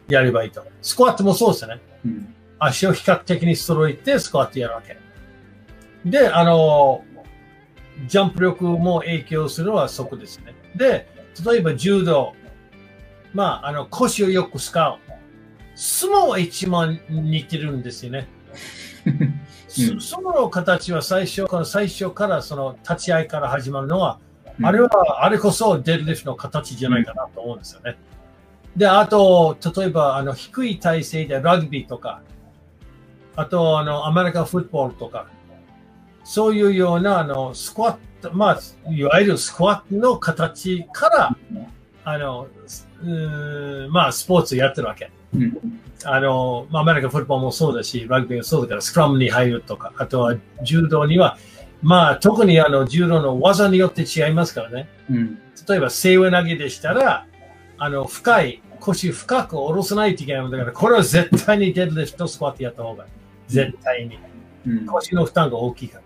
[0.08, 0.64] やればいいと。
[0.82, 1.82] スクワットもそうですね。
[2.06, 2.36] うん。
[2.60, 4.98] 足を比較的に揃えてスクワットやるわけ。
[6.06, 7.04] で、あの、
[8.08, 10.54] ジャンプ力も影響するのはそこですね。
[10.76, 11.08] で、
[11.44, 12.34] 例えば柔道。
[13.34, 15.00] まあ、あの、腰をよく使う。
[15.76, 18.28] 相撲は一番似てるんですよね。
[19.86, 24.20] すうん相撲の形は最初から、最初からその立ち合いから始まるのは、
[24.62, 24.90] あれは、
[25.24, 27.98] あれこそデッドリフトの形じゃないかなと思うんですよね。
[28.76, 32.22] で、あと、例えば、あの、低い体勢でラグビーとか、
[33.36, 35.28] あと、あの、アメリカフットボールとか、
[36.24, 41.38] そういうような、あの、スクワット、まあ、いわゆるスクワットの形から、
[42.04, 42.48] あの、
[43.90, 45.12] まあ、スポーツやってるわけ。
[45.36, 51.38] うんあの、まあ、アメリカフットボールもそうだし、ラグビーもそうだから、スクラムに入るとか、あとは柔道には、
[51.82, 54.90] まあ、特にあの、柔道の技によって違いますからね。
[55.10, 55.40] うん。
[55.68, 57.26] 例えば、背負い投げでしたら、
[57.78, 63.10] あの、深い、腰深く下ろさないといけないのだから、これは絶対にデッドリフトスクワットやった方がいい。
[63.48, 64.20] 絶対に。
[64.68, 64.86] うん。
[64.86, 66.00] 腰の負担が大きいか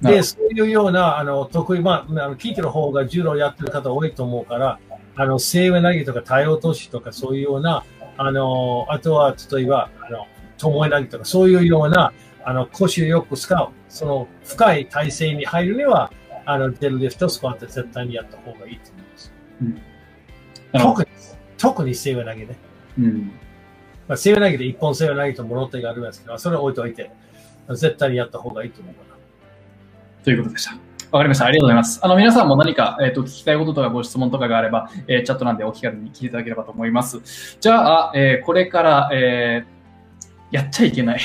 [0.00, 0.10] ら。
[0.10, 4.78] で、そういうような、あの、得意、まあ、あの聞いてる方が柔道やってる方多いと思うから、
[5.16, 7.84] あの、背負い投げとか体落としとかそういうような、
[8.18, 10.26] あの、あとは、例えば、あの、
[10.58, 12.12] 巴投げとかそういうような、
[12.44, 16.12] あの、腰をよく使う、その深い体勢に入るには、
[16.44, 19.32] あの、デッドリフトスクワット絶対にやった方がいいと思います。
[20.72, 21.16] なるほど特に、
[21.56, 22.56] 特に背負い投げね。
[22.98, 23.32] うん。
[24.08, 27.10] まあ、背負い投げで一本背負い投げと物手がありますけど、それは置いといて、
[27.70, 30.24] 絶対にやった方がいいと思うかな。
[30.24, 30.87] ということでした。
[31.10, 31.46] わかりました。
[31.46, 32.00] ありがとうございます。
[32.02, 37.56] あの、皆さんも何か、えっ、と、聞きたいこととかご質問とかがあれば、えーチャットなんでお気軽に聞いていただければと思います。
[37.60, 39.78] じゃあ、えーこれから、えー
[40.50, 41.20] やっちゃいけない。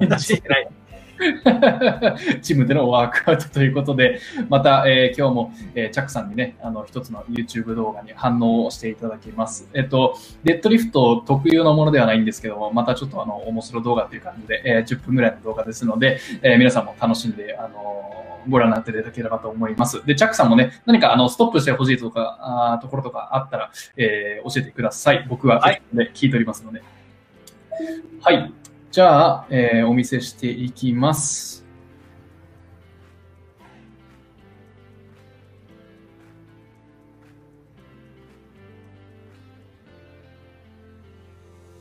[0.00, 0.68] やっちゃいけない。
[2.42, 9.68] チームでのワークアウトということで、また、えー今日も、えーチャックさんにね、あの、一つの YouTube 動画に反応をしていただきます。
[9.74, 20.06] えっ、と、デッドリフト特有のものではないんですけども、またちょっとあの、面白動画という感じで、えー10分ぐらいの動画ですので、えー皆さんも楽しんで、あのーご覧になっていただければと思います。
[20.06, 25.26] で、チャックさんもね、何かあの、ストップしてほしいとか、あーところとかあったら、えー教えてください。
[25.28, 26.80] 僕は、はいで聞いておりますので。
[28.22, 28.52] はい。
[28.96, 31.66] じゃあ、えーお見せしていきます。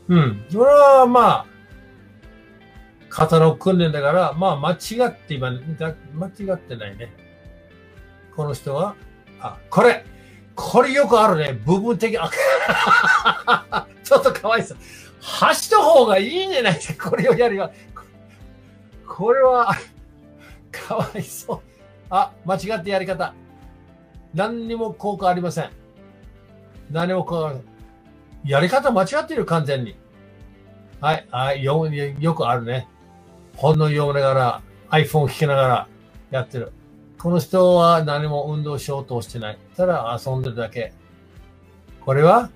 [0.10, 0.46] うん。
[0.50, 1.46] それはまあ、
[3.08, 7.14] 肩の訓練だから、まあ間違って今、間違ってないね。
[8.36, 8.98] この人は、
[9.40, 10.04] あ、これ、
[10.54, 11.62] これよくあるね。
[11.66, 12.30] 部分的、あ
[14.04, 14.78] ちょっとかわいそう。
[15.26, 17.10] 走った方がいいんじゃないですか？
[17.10, 17.72] これをやりは。
[19.08, 19.74] これは、
[20.72, 21.62] かわいそう。
[22.10, 23.34] あ、間違ってやり方。
[24.34, 25.70] 何にも効果ありません。
[26.92, 28.50] 何も効果ありません。
[28.52, 29.96] やり方間違ってる、完全に。
[31.02, 32.88] はい、はい、よよくあるね。
[33.56, 35.88] 本の読みながら、iPhone 弾きながら
[36.30, 36.72] やってる。
[37.18, 39.58] この人は何も運動しようとしてない。
[39.76, 40.94] ただ遊んでるだけ。
[42.02, 42.52] これは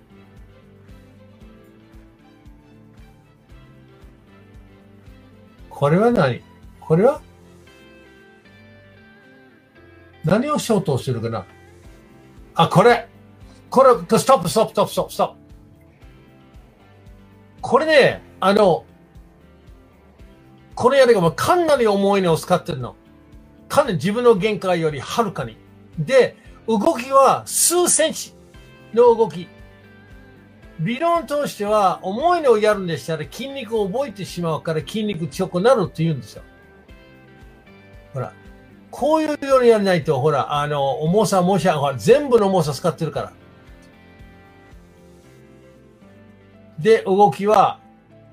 [5.79, 6.41] これは何？
[6.81, 7.21] これは？
[10.25, 11.45] 何をしようとしてるかな？
[12.53, 13.07] あ、これ
[13.69, 15.35] これ、ストップ、ストップ、ストップ、ストップ、ストップ。
[17.61, 18.83] これね、あの、
[20.75, 22.97] これやりがもうかなり重いのを使ってるの。
[23.69, 25.55] かなり自分の限界よりはるかに。
[25.97, 26.35] で、
[26.67, 28.33] 動きは数センチ
[28.93, 29.47] の動き。
[30.79, 36.43] 理論としては、重いのをやるんでしたら筋肉を覚えてしまうから筋肉強くなるって言うんですよ。
[38.13, 38.33] ほら。
[38.91, 43.33] こういうようにやらないと、ほら、あの、重さ、重さ、ほら、全部の重さ使ってるから。
[46.79, 47.79] で、動きは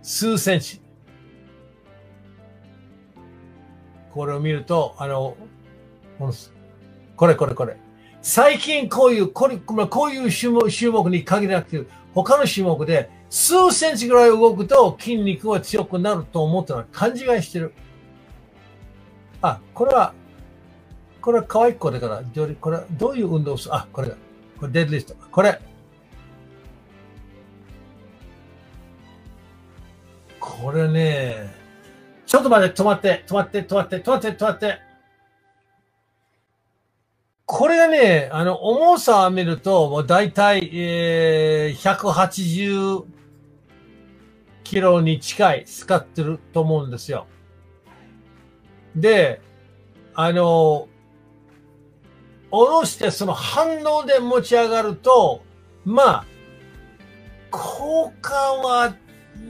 [0.02, 0.80] 数センチ。
[4.14, 5.36] これを見ると、あ、の
[7.16, 7.76] これこれこれ。
[8.22, 11.90] 最近こういう、これ、こういう種目種目に限らなくて、
[12.22, 17.74] 他の種目で数センチぐらい動くと筋肉は強くなると思ったら勘違いしてる。
[19.42, 20.14] あ、これは、
[21.20, 22.22] これは可愛い子だから、
[22.58, 23.74] これはどういう運動をする？
[23.74, 24.16] あ、これだ。
[24.58, 25.14] これデッドリフト。
[25.30, 25.60] これ。
[30.40, 31.54] これね、
[32.24, 34.78] ちょっと待って、止まって、止まって、止まって、止まって、止まって。
[37.46, 43.04] これがね、あの、重さを見ると、もう大体、えー、180
[44.64, 47.28] キロに近い使ってると思うんですよ。
[48.96, 49.40] で、
[50.14, 50.88] あの、
[52.50, 55.42] 下ろしてその反応で持ち上がると、
[55.84, 56.24] まあ、
[57.52, 58.96] 効果は、
[59.36, 59.40] う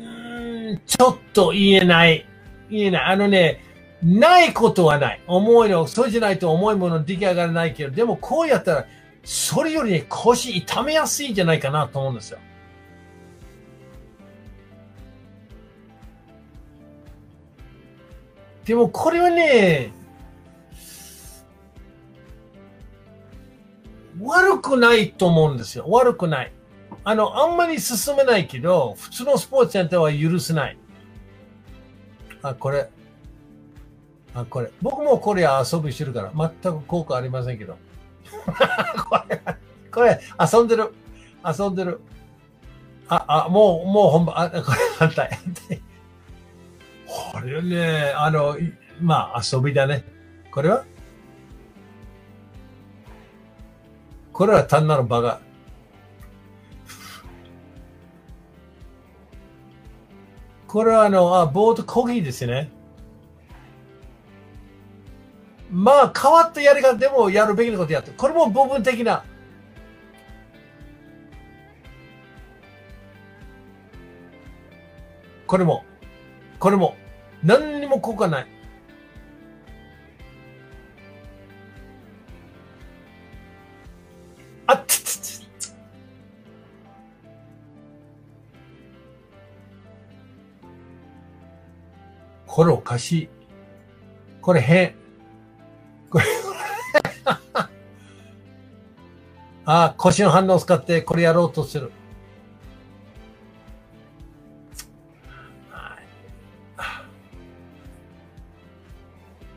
[0.74, 2.26] んちょっと言えない。
[2.68, 3.12] 言えない。
[3.12, 3.62] あのね、
[4.06, 5.20] ないことはない。
[5.26, 8.86] 重いの、そうじゃないと重いもの出来上がらないけど、でもこうやったら、
[9.24, 12.38] それよりね、腰痛めやすいんじゃないかなと思うんですよ。
[18.64, 19.92] でもこれはね、
[24.22, 25.84] 悪くないと思うんですよ。
[25.88, 26.52] 悪くない。
[27.02, 30.78] あの、あんまり進めないけど、普通のスポーツセンターは許せない。
[32.42, 32.88] あ、これ。
[34.36, 34.70] あ、これ。
[34.82, 37.78] 僕もこれ遊びしてるから、全く効果ありませんけど。
[39.08, 39.40] これ、
[39.90, 40.92] これ、遊んでる。
[41.42, 42.00] 遊んでる。
[43.08, 44.62] あ、あ、もう、もう本番、あ、これ
[44.98, 45.30] 反対。
[47.06, 48.58] これね、あの、
[49.00, 50.04] まあ、遊びだね。
[50.50, 50.84] これは？
[54.34, 55.40] これは単なる場が。
[60.66, 62.70] これはあの、あ、ボートコーヒーですね。
[65.70, 68.12] まあ、変わったやり方でもやるべきなことやって。
[68.12, 69.24] これも部分的な。
[75.46, 75.84] これも。
[76.58, 76.96] これも。
[77.42, 78.46] 何にも効果ない。
[84.66, 85.16] あっつつ
[85.58, 85.74] つ。
[92.46, 93.28] これおかしい。
[94.40, 95.05] これ変。
[99.66, 101.90] あ、腰の反応を使ってこれやろうとする。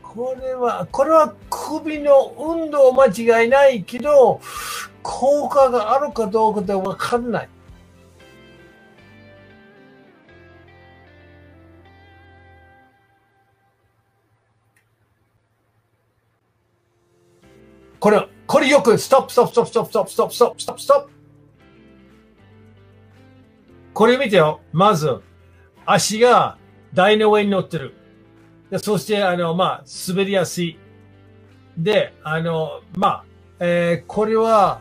[0.02, 4.40] これは、これは首の運動間違いないけど、
[5.02, 7.48] 効果があるかどうかでわかんない。
[18.00, 21.10] これ、これよく、ストップ、ストップ、ストップ、ストップ、ストップ、ストップ、ストップ、ストップ、
[23.92, 24.60] これ見てよ。
[24.72, 25.20] まず、
[25.84, 26.56] 足が
[26.94, 27.94] 台の上に乗ってる。
[28.70, 30.78] でそして、あの、まあ、滑りやすい。
[31.76, 33.24] で、あの、まあ、
[33.58, 34.80] えー、これは、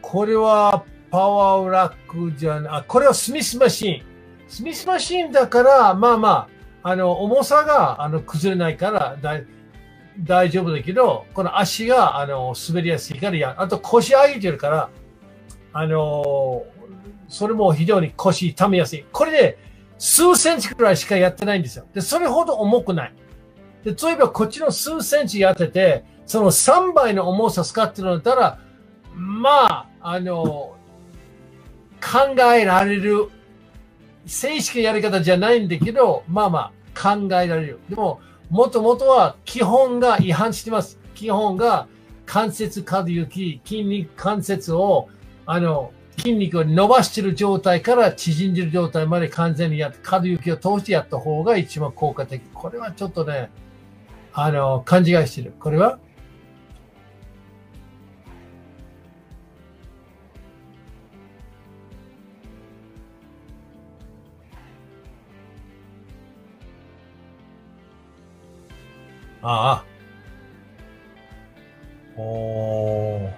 [0.00, 4.02] これはパワーラックじゃな、あ、これはスミスマシン。
[4.48, 6.48] スミスマシンだから、まあま
[6.82, 9.46] あ、あの、重さが、あの、崩れないから大、
[10.20, 14.90] 大丈夫だけど、この足が、あの、滑りやすいからや、あと腰上げてるから、
[15.72, 16.64] あの、
[17.28, 19.04] それも非常に腰痛めやすい。
[19.12, 19.58] これで、
[19.98, 21.86] 数センチくらいしかやってないんですよ。
[21.94, 23.14] で、それほど重くない。
[23.84, 28.58] で、例えばこっちの数センチやってて、その3倍の重さ使ってるんだったら、
[29.14, 30.76] まあ、あの、
[32.00, 33.28] 考えられる、
[34.26, 37.80] 正式なやり方じゃないんだけど、まあまあ、考えられる。
[37.88, 38.20] でも、
[38.52, 41.00] もともとは基本が違反してます。
[41.14, 41.88] 基本が
[42.26, 45.08] 関節可動域、筋肉関節を、
[45.46, 52.42] あの、筋肉を伸ばしている状態から縮んでいる状態まで完全にやって、可動域を通してやった方が一番効果的。
[52.52, 53.48] これはちょっとね、
[54.34, 55.54] あの、勘違いしてる。
[55.58, 55.98] これは
[69.42, 69.84] あ
[72.16, 72.20] あ。
[72.20, 73.30] おー。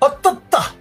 [0.00, 0.74] あったった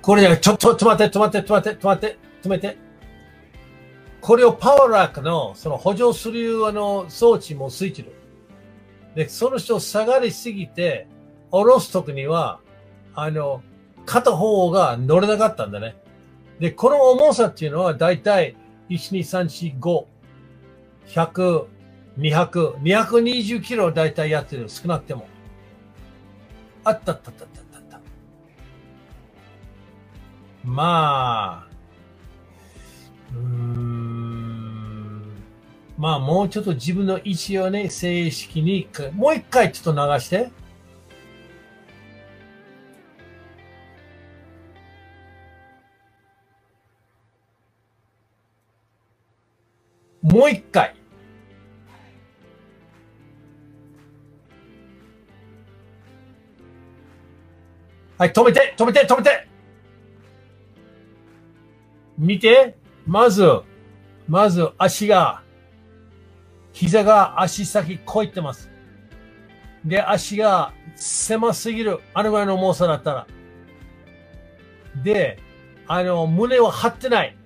[0.00, 2.76] これね、ちょっと、止まって、止まって、止まって、止まって、止めて。
[4.20, 8.12] これをパワーラックの、その補助するあの装置もついてる。
[9.14, 11.06] で、その人下がりすぎて、
[11.50, 12.60] 下ろすときには、
[13.14, 13.62] あの、
[14.06, 15.96] 片方が乗れなかったんだね。
[16.58, 18.56] で、この重さっていうのはだいたい
[18.88, 20.04] 1、2、3、4、5、
[21.08, 21.66] 100、
[22.18, 24.68] 200、220キロだいたいやってる。
[24.68, 25.26] 少なくても。
[26.84, 28.00] あったったったったったった。
[30.62, 31.74] まあ、
[33.34, 34.14] うん。
[35.96, 40.50] まあ、もうちょっと自分の意思をね、正式に、もう一回ちょっと流して。
[50.34, 50.96] もう一回。
[58.18, 59.48] はい、止めて、止めて、止めて
[62.18, 62.76] 見て、
[63.06, 63.44] まず、
[64.26, 65.42] まず足が、
[66.72, 68.72] 膝が足先こいってます。
[69.84, 72.00] で、足が狭すぎる。
[72.12, 73.26] あのぐらいの重さだったら。
[75.04, 75.38] で、
[75.86, 77.36] あの、胸は張ってない。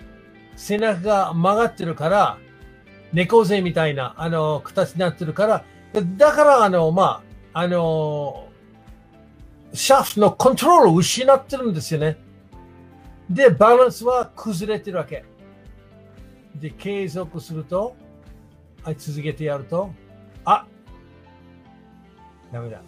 [0.57, 2.39] 背中が曲がってるから、
[3.13, 5.65] 猫背みたいな、あの、形になってるから、
[6.17, 8.49] だから、あの、まあ、あの、
[9.73, 12.19] シャフトのコントロールを失ってるんですよね。
[13.31, 15.25] で、バランスは崩れてるわけ。
[16.55, 17.95] で、継続すると、
[18.83, 19.91] はい、続けてやると、
[20.45, 20.67] あ
[22.53, 22.81] ダメだ。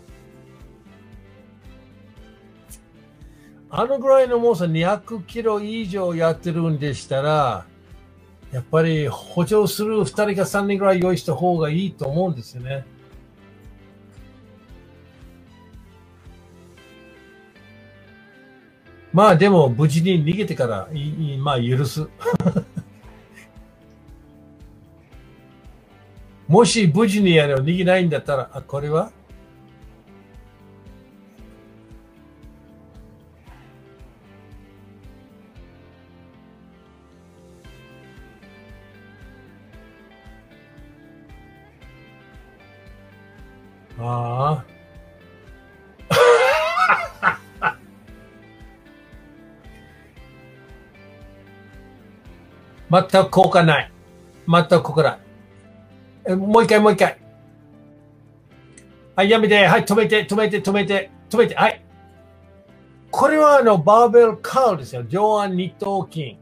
[3.72, 7.66] あのぐらいの重さ200キロ以上やってるんでしたら、
[8.52, 12.84] やっぱり補助する2人か3人ぐらい用意した方がいいと思うんですよね。
[19.12, 22.08] まあでも無事に逃げてからいい、まあ許す。
[26.46, 29.12] もし無事にやる逃げないんだったら、あ、これは？
[52.90, 53.92] 全く効果ない。
[54.48, 55.18] 全く効果な
[56.28, 56.36] い。
[56.36, 57.18] もう一回、もう一回。
[59.16, 59.66] はい、やめて。
[59.66, 61.54] はい、止めて、止めて、止めて、止めて。
[61.54, 61.82] はい。
[63.10, 65.04] これはあの、バーベルカールですよ。
[65.06, 66.36] 上腕二頭筋。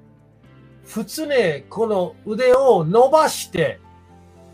[0.86, 3.80] 普通ね、この腕を伸ばして、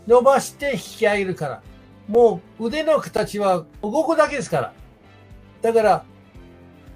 [0.07, 1.61] 伸ばして引き上げるから。
[2.07, 4.73] もう腕の形は動くだけですから。
[5.61, 6.03] だから、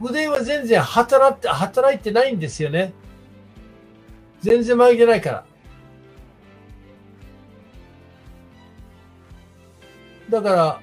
[0.02, 2.94] 腕は全然働って、働いてないんですよね。
[4.42, 5.46] 全然曲げてないから。
[10.30, 10.82] だから、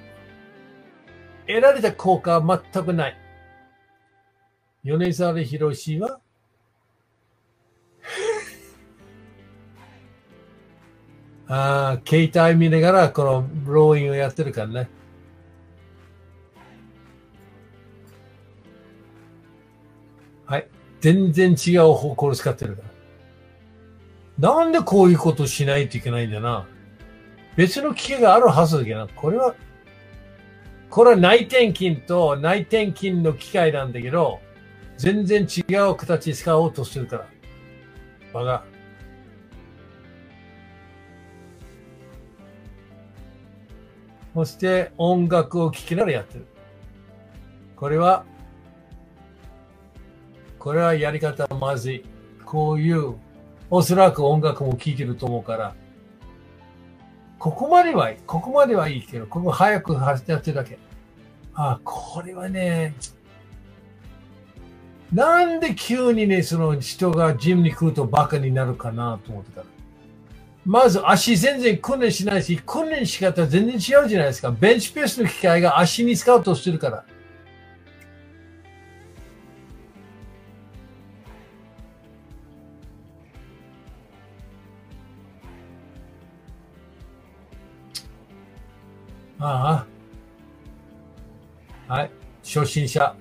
[1.47, 3.17] 得られた効果は全くない。
[4.83, 6.21] 米沢博士は？
[11.49, 14.89] ああ、携帯見ながらこのローインをやってるからね。
[20.45, 20.69] はい。
[21.01, 22.96] 全然違う方向を使ってるから。
[24.39, 26.67] なんでこういうことしないといけないんだな。
[27.57, 29.09] 別の機械があるはずだけど。
[29.17, 29.55] これは、
[30.91, 34.41] これは内転筋と内転筋の機械なんだけど、
[34.99, 35.61] 全然違
[35.91, 37.27] う形使おうとしてるから。
[38.33, 38.65] バカ。
[44.35, 46.47] そして音楽を聴きながらやってる。
[47.75, 48.27] これは、
[50.59, 52.05] これはやり方まずい。
[52.45, 53.15] こういう、
[53.71, 55.75] おそらく音楽も聴いてると思うから、
[57.39, 58.17] ここまではいい。
[58.27, 60.79] ここまではいいけど、ここ早く走ってやってるだけ。
[61.55, 62.95] あ、これはね、
[65.13, 69.67] なんで急にね、その人がジムに来るとバカになるかなと思ってたら。
[70.65, 74.51] まず足全然訓練しないし、訓練し方全然違うじゃないですか。
[74.51, 77.05] ベンチプレスの機械が足に使うとしてるから。
[89.39, 89.87] あ
[91.89, 91.95] あ。
[91.95, 92.11] はい。
[92.43, 93.15] 初心者。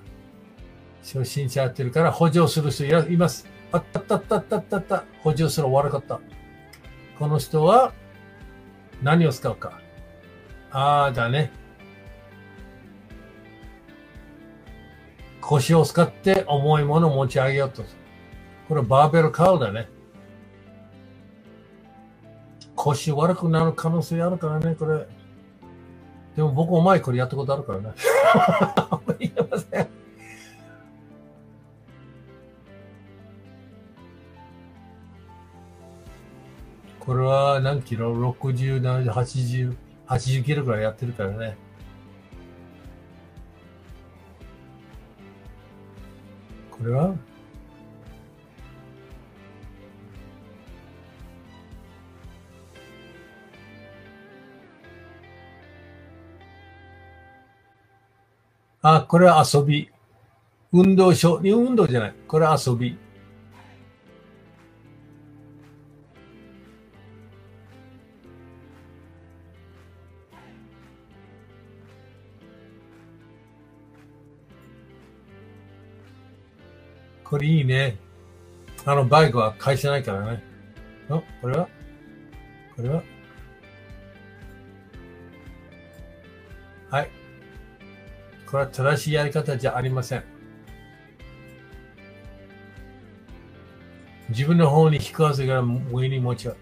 [1.02, 3.46] 初心者やってるから補助する人います。
[3.72, 5.04] あったったったったったった。
[5.22, 6.20] 補助する悪かった。
[7.18, 7.92] この人は
[9.02, 9.80] 何を使うか。
[10.70, 11.52] ああ、だね。
[15.40, 17.84] 腰を使って重いものを持ち上げようと。
[18.68, 19.88] これバーベルカウだね。
[22.74, 25.06] 腰悪くなる可能性あるからね、これ。
[26.36, 27.90] でも僕も前これやったことあるからね。
[29.18, 29.88] 言えません。
[37.00, 39.76] これは何キロ ?60、80、
[40.08, 41.56] 80キロぐらいやってるからね。
[46.70, 47.14] これは？
[58.88, 59.90] あ、これは遊び。
[60.72, 62.14] 運動症、運動じゃない。
[62.28, 62.96] これは遊び。
[77.24, 77.98] これいいね。
[78.84, 80.44] あのバイクは返せないからね。
[81.10, 81.68] あ、これは？
[82.76, 83.02] これは？
[88.46, 90.24] これは正しいやり方じゃありません。
[94.28, 95.60] 自分の方に引くはずが
[95.92, 96.54] 上に持ちは。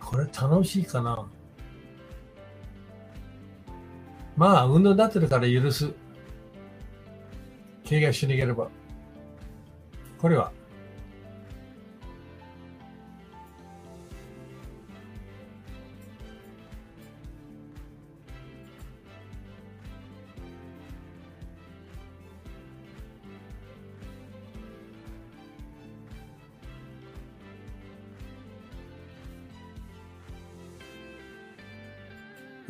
[0.00, 1.26] これ楽しいかな
[4.36, 5.90] まあ、運動になってるから許す。
[7.88, 8.68] 怪我しなければ。
[10.18, 10.52] これは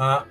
[0.03, 0.27] あ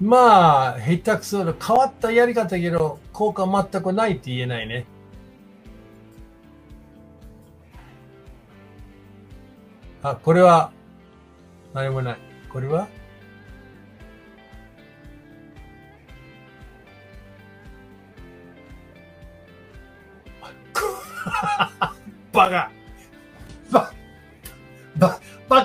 [0.00, 4.86] まあ、下手くそで変わったやり方だけど、効果全くないって言えないね。
[10.02, 10.72] あ、これは、
[11.72, 12.18] 何もない。
[12.48, 12.86] これは？
[22.32, 22.83] バカバ、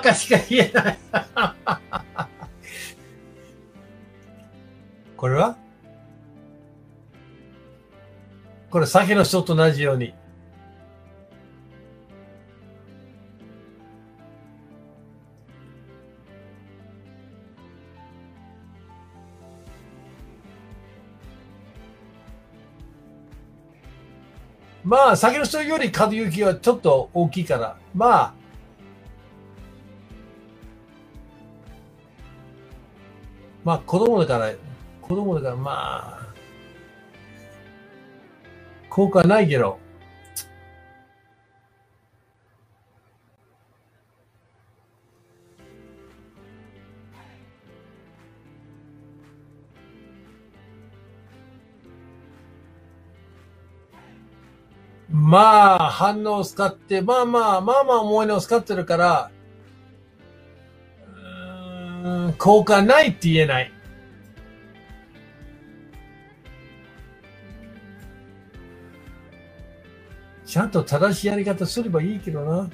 [0.00, 0.98] バカしか言えない。
[5.16, 5.56] これは？
[8.70, 10.14] これ、酒の人と同じように。
[24.82, 28.39] まあ、先の人より風行はちょっと大きいから、まあ、
[33.64, 34.52] まあ、子供だから、
[35.02, 36.34] 子供だから、まあ、
[38.88, 39.78] 効果ないけど、
[55.30, 59.30] まあ、反応を使って、まあまあ、まあまあ重いのを使ってるから、
[62.32, 63.72] 効果ないって言えない。
[70.44, 72.68] ちゃんと正しいやり方すればいいけどな。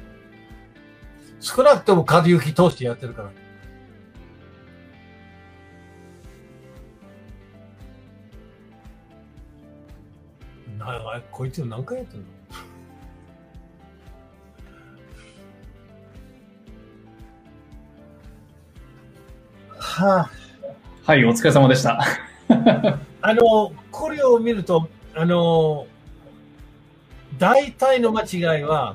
[1.41, 3.31] 少なくとも風行き通してやってるから。
[10.79, 12.27] なこいつ何回やってんの？
[19.97, 20.30] はあ、
[21.07, 21.99] はい、お疲れ様でした。
[23.22, 25.86] あの、これを見ると、あの、
[27.38, 28.94] 大体の間違いは、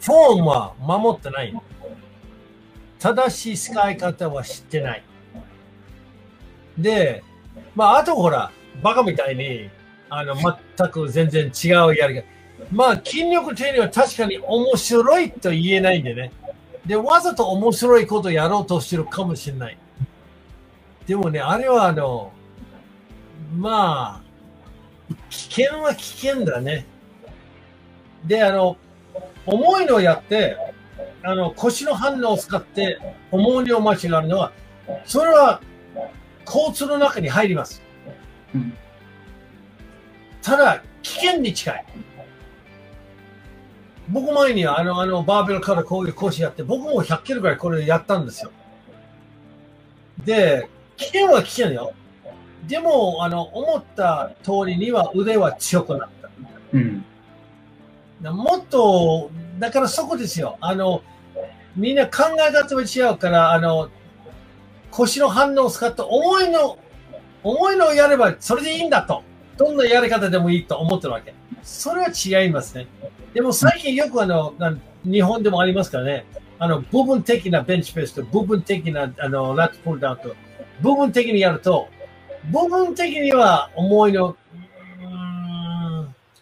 [0.00, 1.54] フォームは守ってない。
[2.98, 5.04] 正しい使い方は知ってない。
[6.76, 7.22] で、
[7.76, 8.50] まあ、あとほら、
[8.82, 9.70] バカみたいに、
[10.10, 12.24] あの、全く全然違うやり方。
[12.72, 16.32] まあ、筋力定理は確かに面白いと言えないんでね。
[16.86, 19.78] で、わざと面白いことやろうとしてるかもしれない。
[21.06, 22.32] でもね、あれはあの、
[23.54, 26.86] まあ、危険は危険だね。
[28.24, 28.76] で、あの、
[29.46, 30.56] 重いのをやって、
[31.22, 32.98] あの、腰の反応を使って
[33.30, 34.52] 重いを間違うのは、
[35.04, 35.60] それは
[36.46, 37.82] 交通の中に入ります。
[40.42, 41.84] ただ、危険に近い。
[44.08, 48.50] 僕前にあの、あの、バーベルからこういう講師やって、僕も100キロぐらいこれやったんですよ。
[50.24, 51.92] で、危険は危険よ。
[52.66, 56.30] でも、あの、思った通りには腕は強くなった。
[56.72, 57.04] うん。
[58.22, 60.56] もっと、だからそこですよ。
[60.60, 61.02] あの、
[61.74, 63.88] みんな考え方は違うから、あの、
[64.90, 66.78] 腰の反応を使った重いの、
[67.42, 69.22] 重いのをやればそれでいいんだと。
[69.56, 71.34] どんなやり方でもいいと思ってるわけ。
[71.62, 72.86] それは違いますね。
[73.34, 74.54] でも最近よくあの、
[75.04, 76.26] 日本でもありますからね、
[76.58, 80.36] あの、部分的なベンチプレスと部分的なあのラットプルダウンと、
[80.80, 81.88] 部分的にやると、
[82.50, 84.36] 部分的には重いの、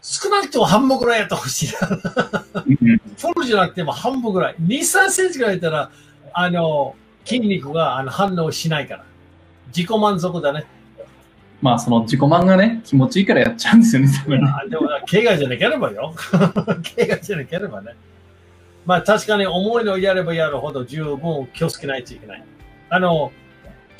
[0.02, 1.88] 少なくとも半分ぐらいやってほしいな。
[1.88, 4.56] フォルじゃなくても半分ぐらい。
[4.60, 5.90] 2、3センチぐらいやったら、
[6.32, 9.04] あの、筋肉があの反応しないから。
[9.68, 10.64] 自己満足だね。
[11.62, 14.46] まあ、その自己満がね、気持ちいいからやっちゃうんですよね、 多分ね。
[14.70, 16.14] でも、怪我じゃなければよ。
[16.96, 17.94] 怪我じゃなければね。
[18.86, 22.44] まあ、確かに重いのをやればやるほど十分気をつけないといけない。
[22.88, 23.30] あの、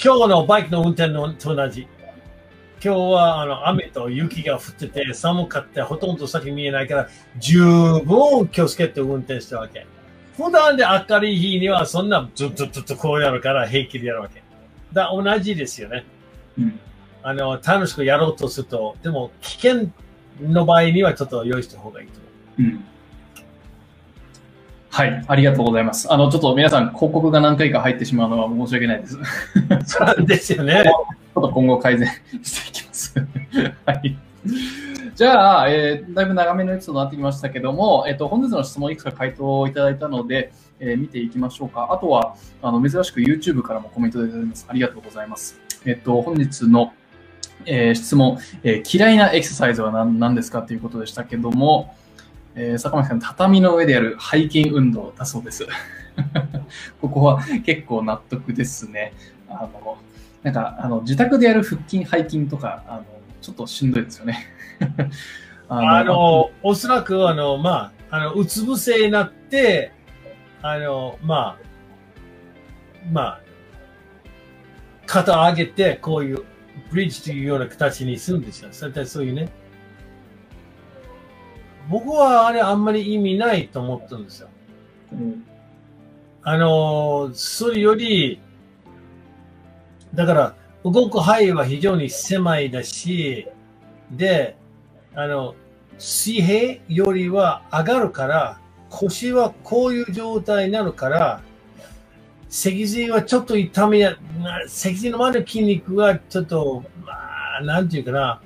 [0.02, 1.86] 今日のバイクの運転のと同じ。
[2.82, 9.86] 今日はあの雨と雪が降ってて寒かってほとんど先見えないから十分気をつけて運転したわけ。
[10.34, 14.42] 普段で明るい日にはそんなずっとずっとこうやるから平気でやるわけ。
[14.94, 16.06] だ同じですよね。
[16.58, 16.80] うん
[17.22, 19.88] あの、楽しくやろうとすると、でも危険
[20.40, 22.18] の場合にはちょっと用意した方がいいと
[22.58, 22.72] 思う。
[22.72, 22.84] うん。
[24.90, 26.12] はい、ありがとうございます。
[26.12, 29.18] あの、ちょっと皆さん、広告が何回か入ってしまうのは申し訳ないです。
[29.86, 30.82] そうですよね。
[30.84, 32.08] ちょっと今後改善
[32.42, 33.14] していきます。
[33.86, 34.16] はい。
[35.14, 41.88] じゃあ、えー、だいぶ長めのやつとなってきましたけども、えっ、ー、と、本日の質問いくつか回答をいただいたので、えー、見ていきましょうか。
[41.92, 44.66] あとは、あの、珍しく YouTube からもコメントいただいてます。
[44.68, 45.60] ありがとうございます。
[45.84, 46.92] えっ、と、本日の
[47.66, 51.94] えー、質問、えー、嫌いなエクササイズは何何ですかということでしたけども、
[52.54, 55.66] ええー、坂巻さん、畳の上でやる背筋運動だそうです。
[57.00, 59.12] ここは結構納得ですね。
[59.48, 59.98] あの、
[60.42, 63.04] なんか、あの、自宅でやる腹筋、背筋とか、あの、
[63.40, 64.46] ちょっとしんどいですよね。
[65.68, 69.92] ああの、おそらく、あの、まあ、あの、うつ伏せになって、
[70.62, 71.70] あの、まあ、
[73.12, 73.40] まあ、
[75.06, 76.44] 肩上げて、こういう
[76.90, 78.68] ブリッジというような形にするんですよ。
[78.70, 79.48] 絶対そういうね。
[81.88, 84.48] 僕はあれあんまり意味ないと思ったんですよ。
[85.12, 85.44] うん、
[86.42, 88.40] あの、それより、
[90.14, 93.46] だから、動く範囲は非常に狭いだし、
[94.10, 94.56] で、
[95.14, 95.54] あの、
[95.98, 101.42] 水平よりは上がるから、腰はこういう状態になるから、
[102.50, 104.16] 脊髄はちょっと痛みや、
[104.66, 107.12] 脊髄の周りの筋肉はちょっと、ま
[107.60, 108.42] あ、なんていうかな、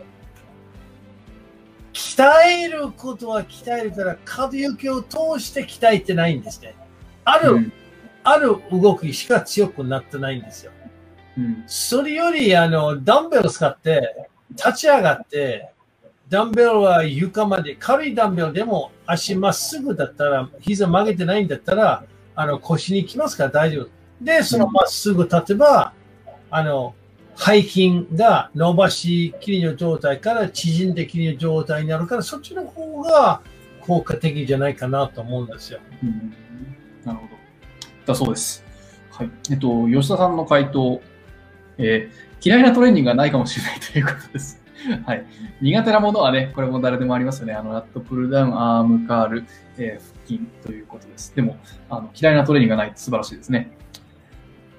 [1.95, 6.75] 鍛えることは鍛えるから、可動域を通して鍛えてないんですね。
[7.25, 7.73] ある、うん、
[8.25, 10.73] ある動きしか強くなってないんですよ。
[11.39, 15.71] うん、それより、あの、ダンベル使って、立ち上がって、
[16.29, 22.05] ダンベルは床まで、軽いダンベルでも足まっすぐだったら、膝曲げてないんだったら、
[22.37, 23.89] あの腰に来ますから大丈夫。
[24.21, 25.93] で、そのまっすぐ立てば、
[26.51, 26.95] あの、
[27.37, 33.43] 背筋が伸ばしきりの状態から縮んできりの状態になるから、そっちの方が
[33.81, 35.81] 効果的じゃないかなと思うんですよ。
[36.03, 36.35] うん、
[37.05, 37.35] なるほど。
[38.07, 38.65] だそうです。
[39.11, 39.31] はい。
[39.51, 41.03] えっと、吉田さんの回答、
[41.79, 44.63] えー、嫌いなトレーニングがないかもしれないということです。
[45.07, 45.25] はい。
[45.61, 47.55] 苦手なものはね、これも誰でもありますよね。
[47.55, 49.45] あの、ラットプルダウン、アームカール、
[49.79, 51.35] えー、腹筋ということです。
[51.35, 51.57] でも、
[51.89, 53.77] あの嫌いなトレーニングがないって素晴らしいですね。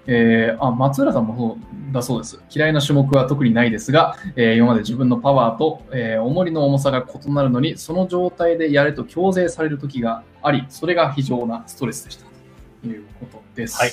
[0.08, 1.58] えー、あ、松浦さんもそ
[1.90, 2.40] うだそうです。
[2.54, 12.26] 嫌いな種目は特にないですが、えー、今まで自分のパワーと、えー、重りの重さが異なるのに、その状態でやれと強制される時があり、それが非常なストレスでした。
[12.84, 13.78] ということです。
[13.78, 13.92] はい。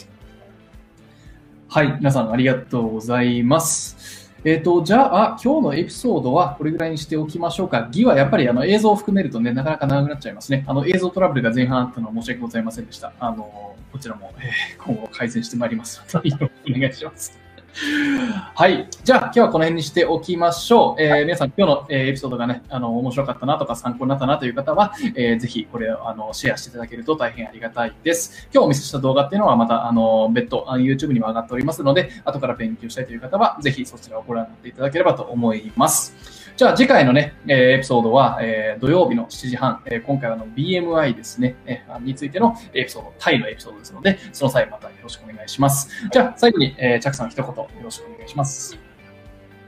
[1.68, 3.96] はい、皆さんありがとうございます。
[4.44, 7.88] えっ、ー、と、じゃあ、今日のエピソードはこれぐらいにしておきましょうか。
[7.92, 10.64] 儀はやっぱりあの映像を含めるとね、なかなか長くなっちゃいますね。
[10.66, 13.12] あの映像トラブルが前半あったのは申し訳ございませんでした。
[13.20, 17.51] あの、こちらも、えー、今後改善してまいりますので、お願いします。
[17.74, 18.86] はい。
[19.02, 21.02] じゃあ、今日はこの辺にしておきましょう。
[21.02, 28.48] えー、皆さん、今日の、えー、エピソードがね、あの、面白かったなとか参考になったなという方は、えー、ぜひこれをあのシェアしていただけると大変ありがたいです。
[28.52, 36.41] 今日お見せした動画っていうのはまた、あの、別途、YouTube にも上がっておりますので、後から勉強したいという方は、ぜひそちらをご覧になっていただければと思います。
[36.56, 45.88] じゃあ次回のね、えー、エピソードは、えー、土曜日の7時半、えー、今回はの BMI ですね、えー、についてのエピソード、タイのエピソードですので、その際またよろしくお願いします。
[46.12, 48.78] じゃあ最後に、えー、チャックさん一言よろしくお願いします。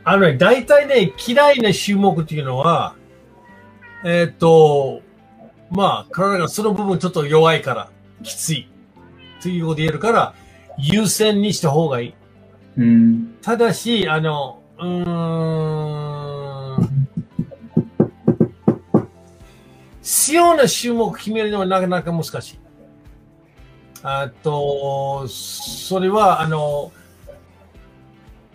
[0.04, 2.94] あのね、大体ね、嫌いな種目っていうのは、
[4.04, 5.00] えっ、と、
[5.70, 7.90] まあ、体がその部分ちょっと弱いから、
[8.22, 8.68] きつい。
[9.40, 10.34] ということで言えるから、
[10.78, 12.14] 優先にした方がいい。
[12.76, 16.23] うん、ただし、あの、うん、
[20.04, 22.58] 必要な種目決めるのはなかなか難しい。
[24.02, 26.92] あと、それは、あの、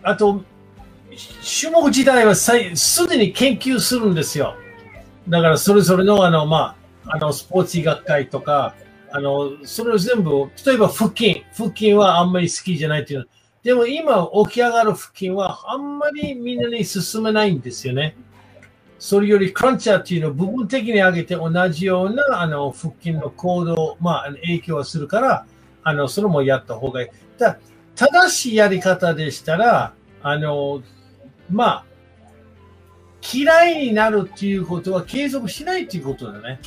[0.04, 0.44] あと、
[1.60, 4.54] 種目自体はすでに研究するんですよ。
[5.28, 8.76] だからそれぞれの、あの、まあ、あの、スポーツ医学会とか、
[9.10, 11.44] あの、それを全部、例えば腹筋。
[11.56, 13.28] 腹筋はあんまり好きじゃないっていう。
[13.64, 18.16] でも今起き上がる腹筋はあんまりみんなに進めないんですよね。
[19.00, 25.46] それよりクランチャーっていうのを部分的に上げて同じようなあの腹筋の行動、まあ影響はするから、
[25.82, 27.08] あの、それもやった方がいい。
[27.38, 27.58] だ
[27.96, 30.82] 正しいやり方でしたら、あの、
[31.50, 31.84] まあ、
[33.34, 36.60] 嫌いになるっていうことは継続しないっていうことだね。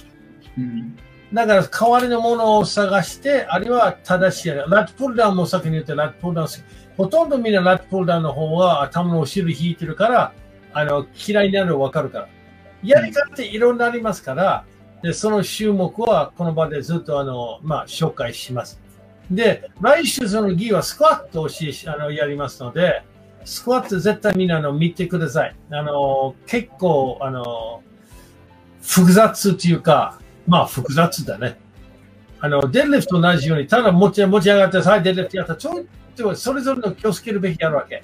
[0.57, 0.97] うん、
[1.31, 4.75] だから代わりのものを探して、あるいは正しいやり方。
[4.75, 6.47] ラットプルダウンも先に言ってラットプルダウン
[6.97, 10.34] ほとんどみんなラットプルダウンの方は頭の後ろ引いてるから、
[10.74, 12.30] あの、嫌いになるの分かるから。
[12.84, 14.65] やり方っていろんなありますから、
[15.01, 18.80] で、その種目はこの場でずっとあの、まあ、紹介します。
[19.30, 23.03] で、来週そのギはスクワットをし、あの、やりますので、
[23.45, 25.55] スクワット絶対みんなの見てください。
[25.71, 27.82] あの、結構、あの、
[28.82, 31.57] 複雑っていうか、まあ複雑だね。
[32.39, 35.84] あの、デッリフと同じように、ただ持ち持ち上がって、はい、デッリフやったら、ちょっ
[36.15, 38.03] とそれぞれの気をつけるべきやるわけ。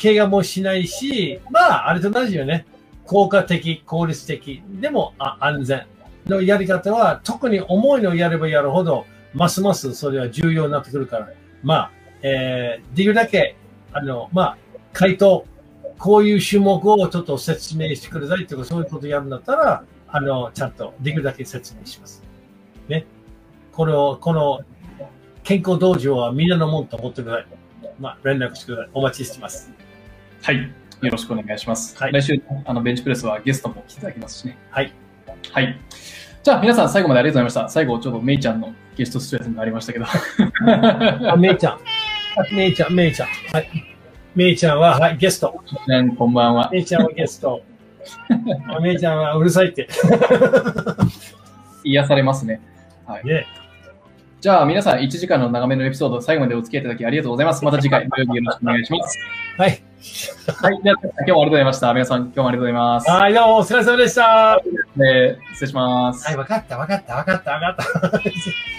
[0.00, 2.66] 怪我もしないし、まあ、あれと同じよね。
[3.04, 5.86] 効果的、効率的、でもあ安全
[6.26, 11.28] のやり方は、特に重いのをやればやるほど、ますますそれは重要になってくるから、
[11.62, 11.90] まあ、
[12.22, 13.56] えー、できるだけ
[13.92, 14.58] あの、まあ、
[14.92, 15.46] 回答、
[15.98, 22.22] こういう種目をちょっと説明してくださいとか、そういうことやるんだったら、あの、ちゃんとできるだけ説明します。
[22.88, 23.06] ね。
[23.72, 24.60] これを、この
[25.42, 27.46] 健康道場はみんなのもんと思ってください。
[27.98, 28.90] まあ、連絡してください。
[28.94, 29.72] お待ちしてます。
[30.42, 30.72] はい。
[31.00, 31.96] よろしくお願いします。
[31.96, 34.58] はい来週、あの、ベンチプレスはゲストも来ていただきますしね。
[34.70, 34.92] はい。
[35.52, 35.80] はい。
[36.42, 37.72] じゃあ、皆さん最後までありがとうございました。
[37.72, 40.06] 最後、ちょっとメイちゃんのゲスト出演がありましたけど。
[41.30, 41.78] あ、めいちゃん。
[42.54, 43.28] めいちゃん、めいちゃん。
[43.52, 43.68] はい。
[44.34, 45.62] めいちゃんは、はい、ゲスト。
[45.88, 46.70] ねこんばんは。
[46.72, 47.62] めいちゃんはゲスト。
[48.74, 49.88] あめいちゃんはうるさいって。
[51.84, 52.60] 癒されますね。
[53.24, 53.46] ね。
[54.40, 57.62] じゃあ、皆さん1時間の長めのエピソード、最後までお付き合いいただきありがとうございます。
[57.66, 59.18] また次回、土曜日よろしくお願いします。
[59.56, 59.82] はい。
[60.62, 60.82] はい。
[60.84, 61.92] では、今日もありがとうございました。
[61.92, 63.10] 皆さん、今日もありがとうございます。
[63.10, 64.60] はい、どうもお疲れ様でした。
[65.54, 66.32] 失礼します。
[66.32, 68.78] い、わかった、わかった、わかった、わかった。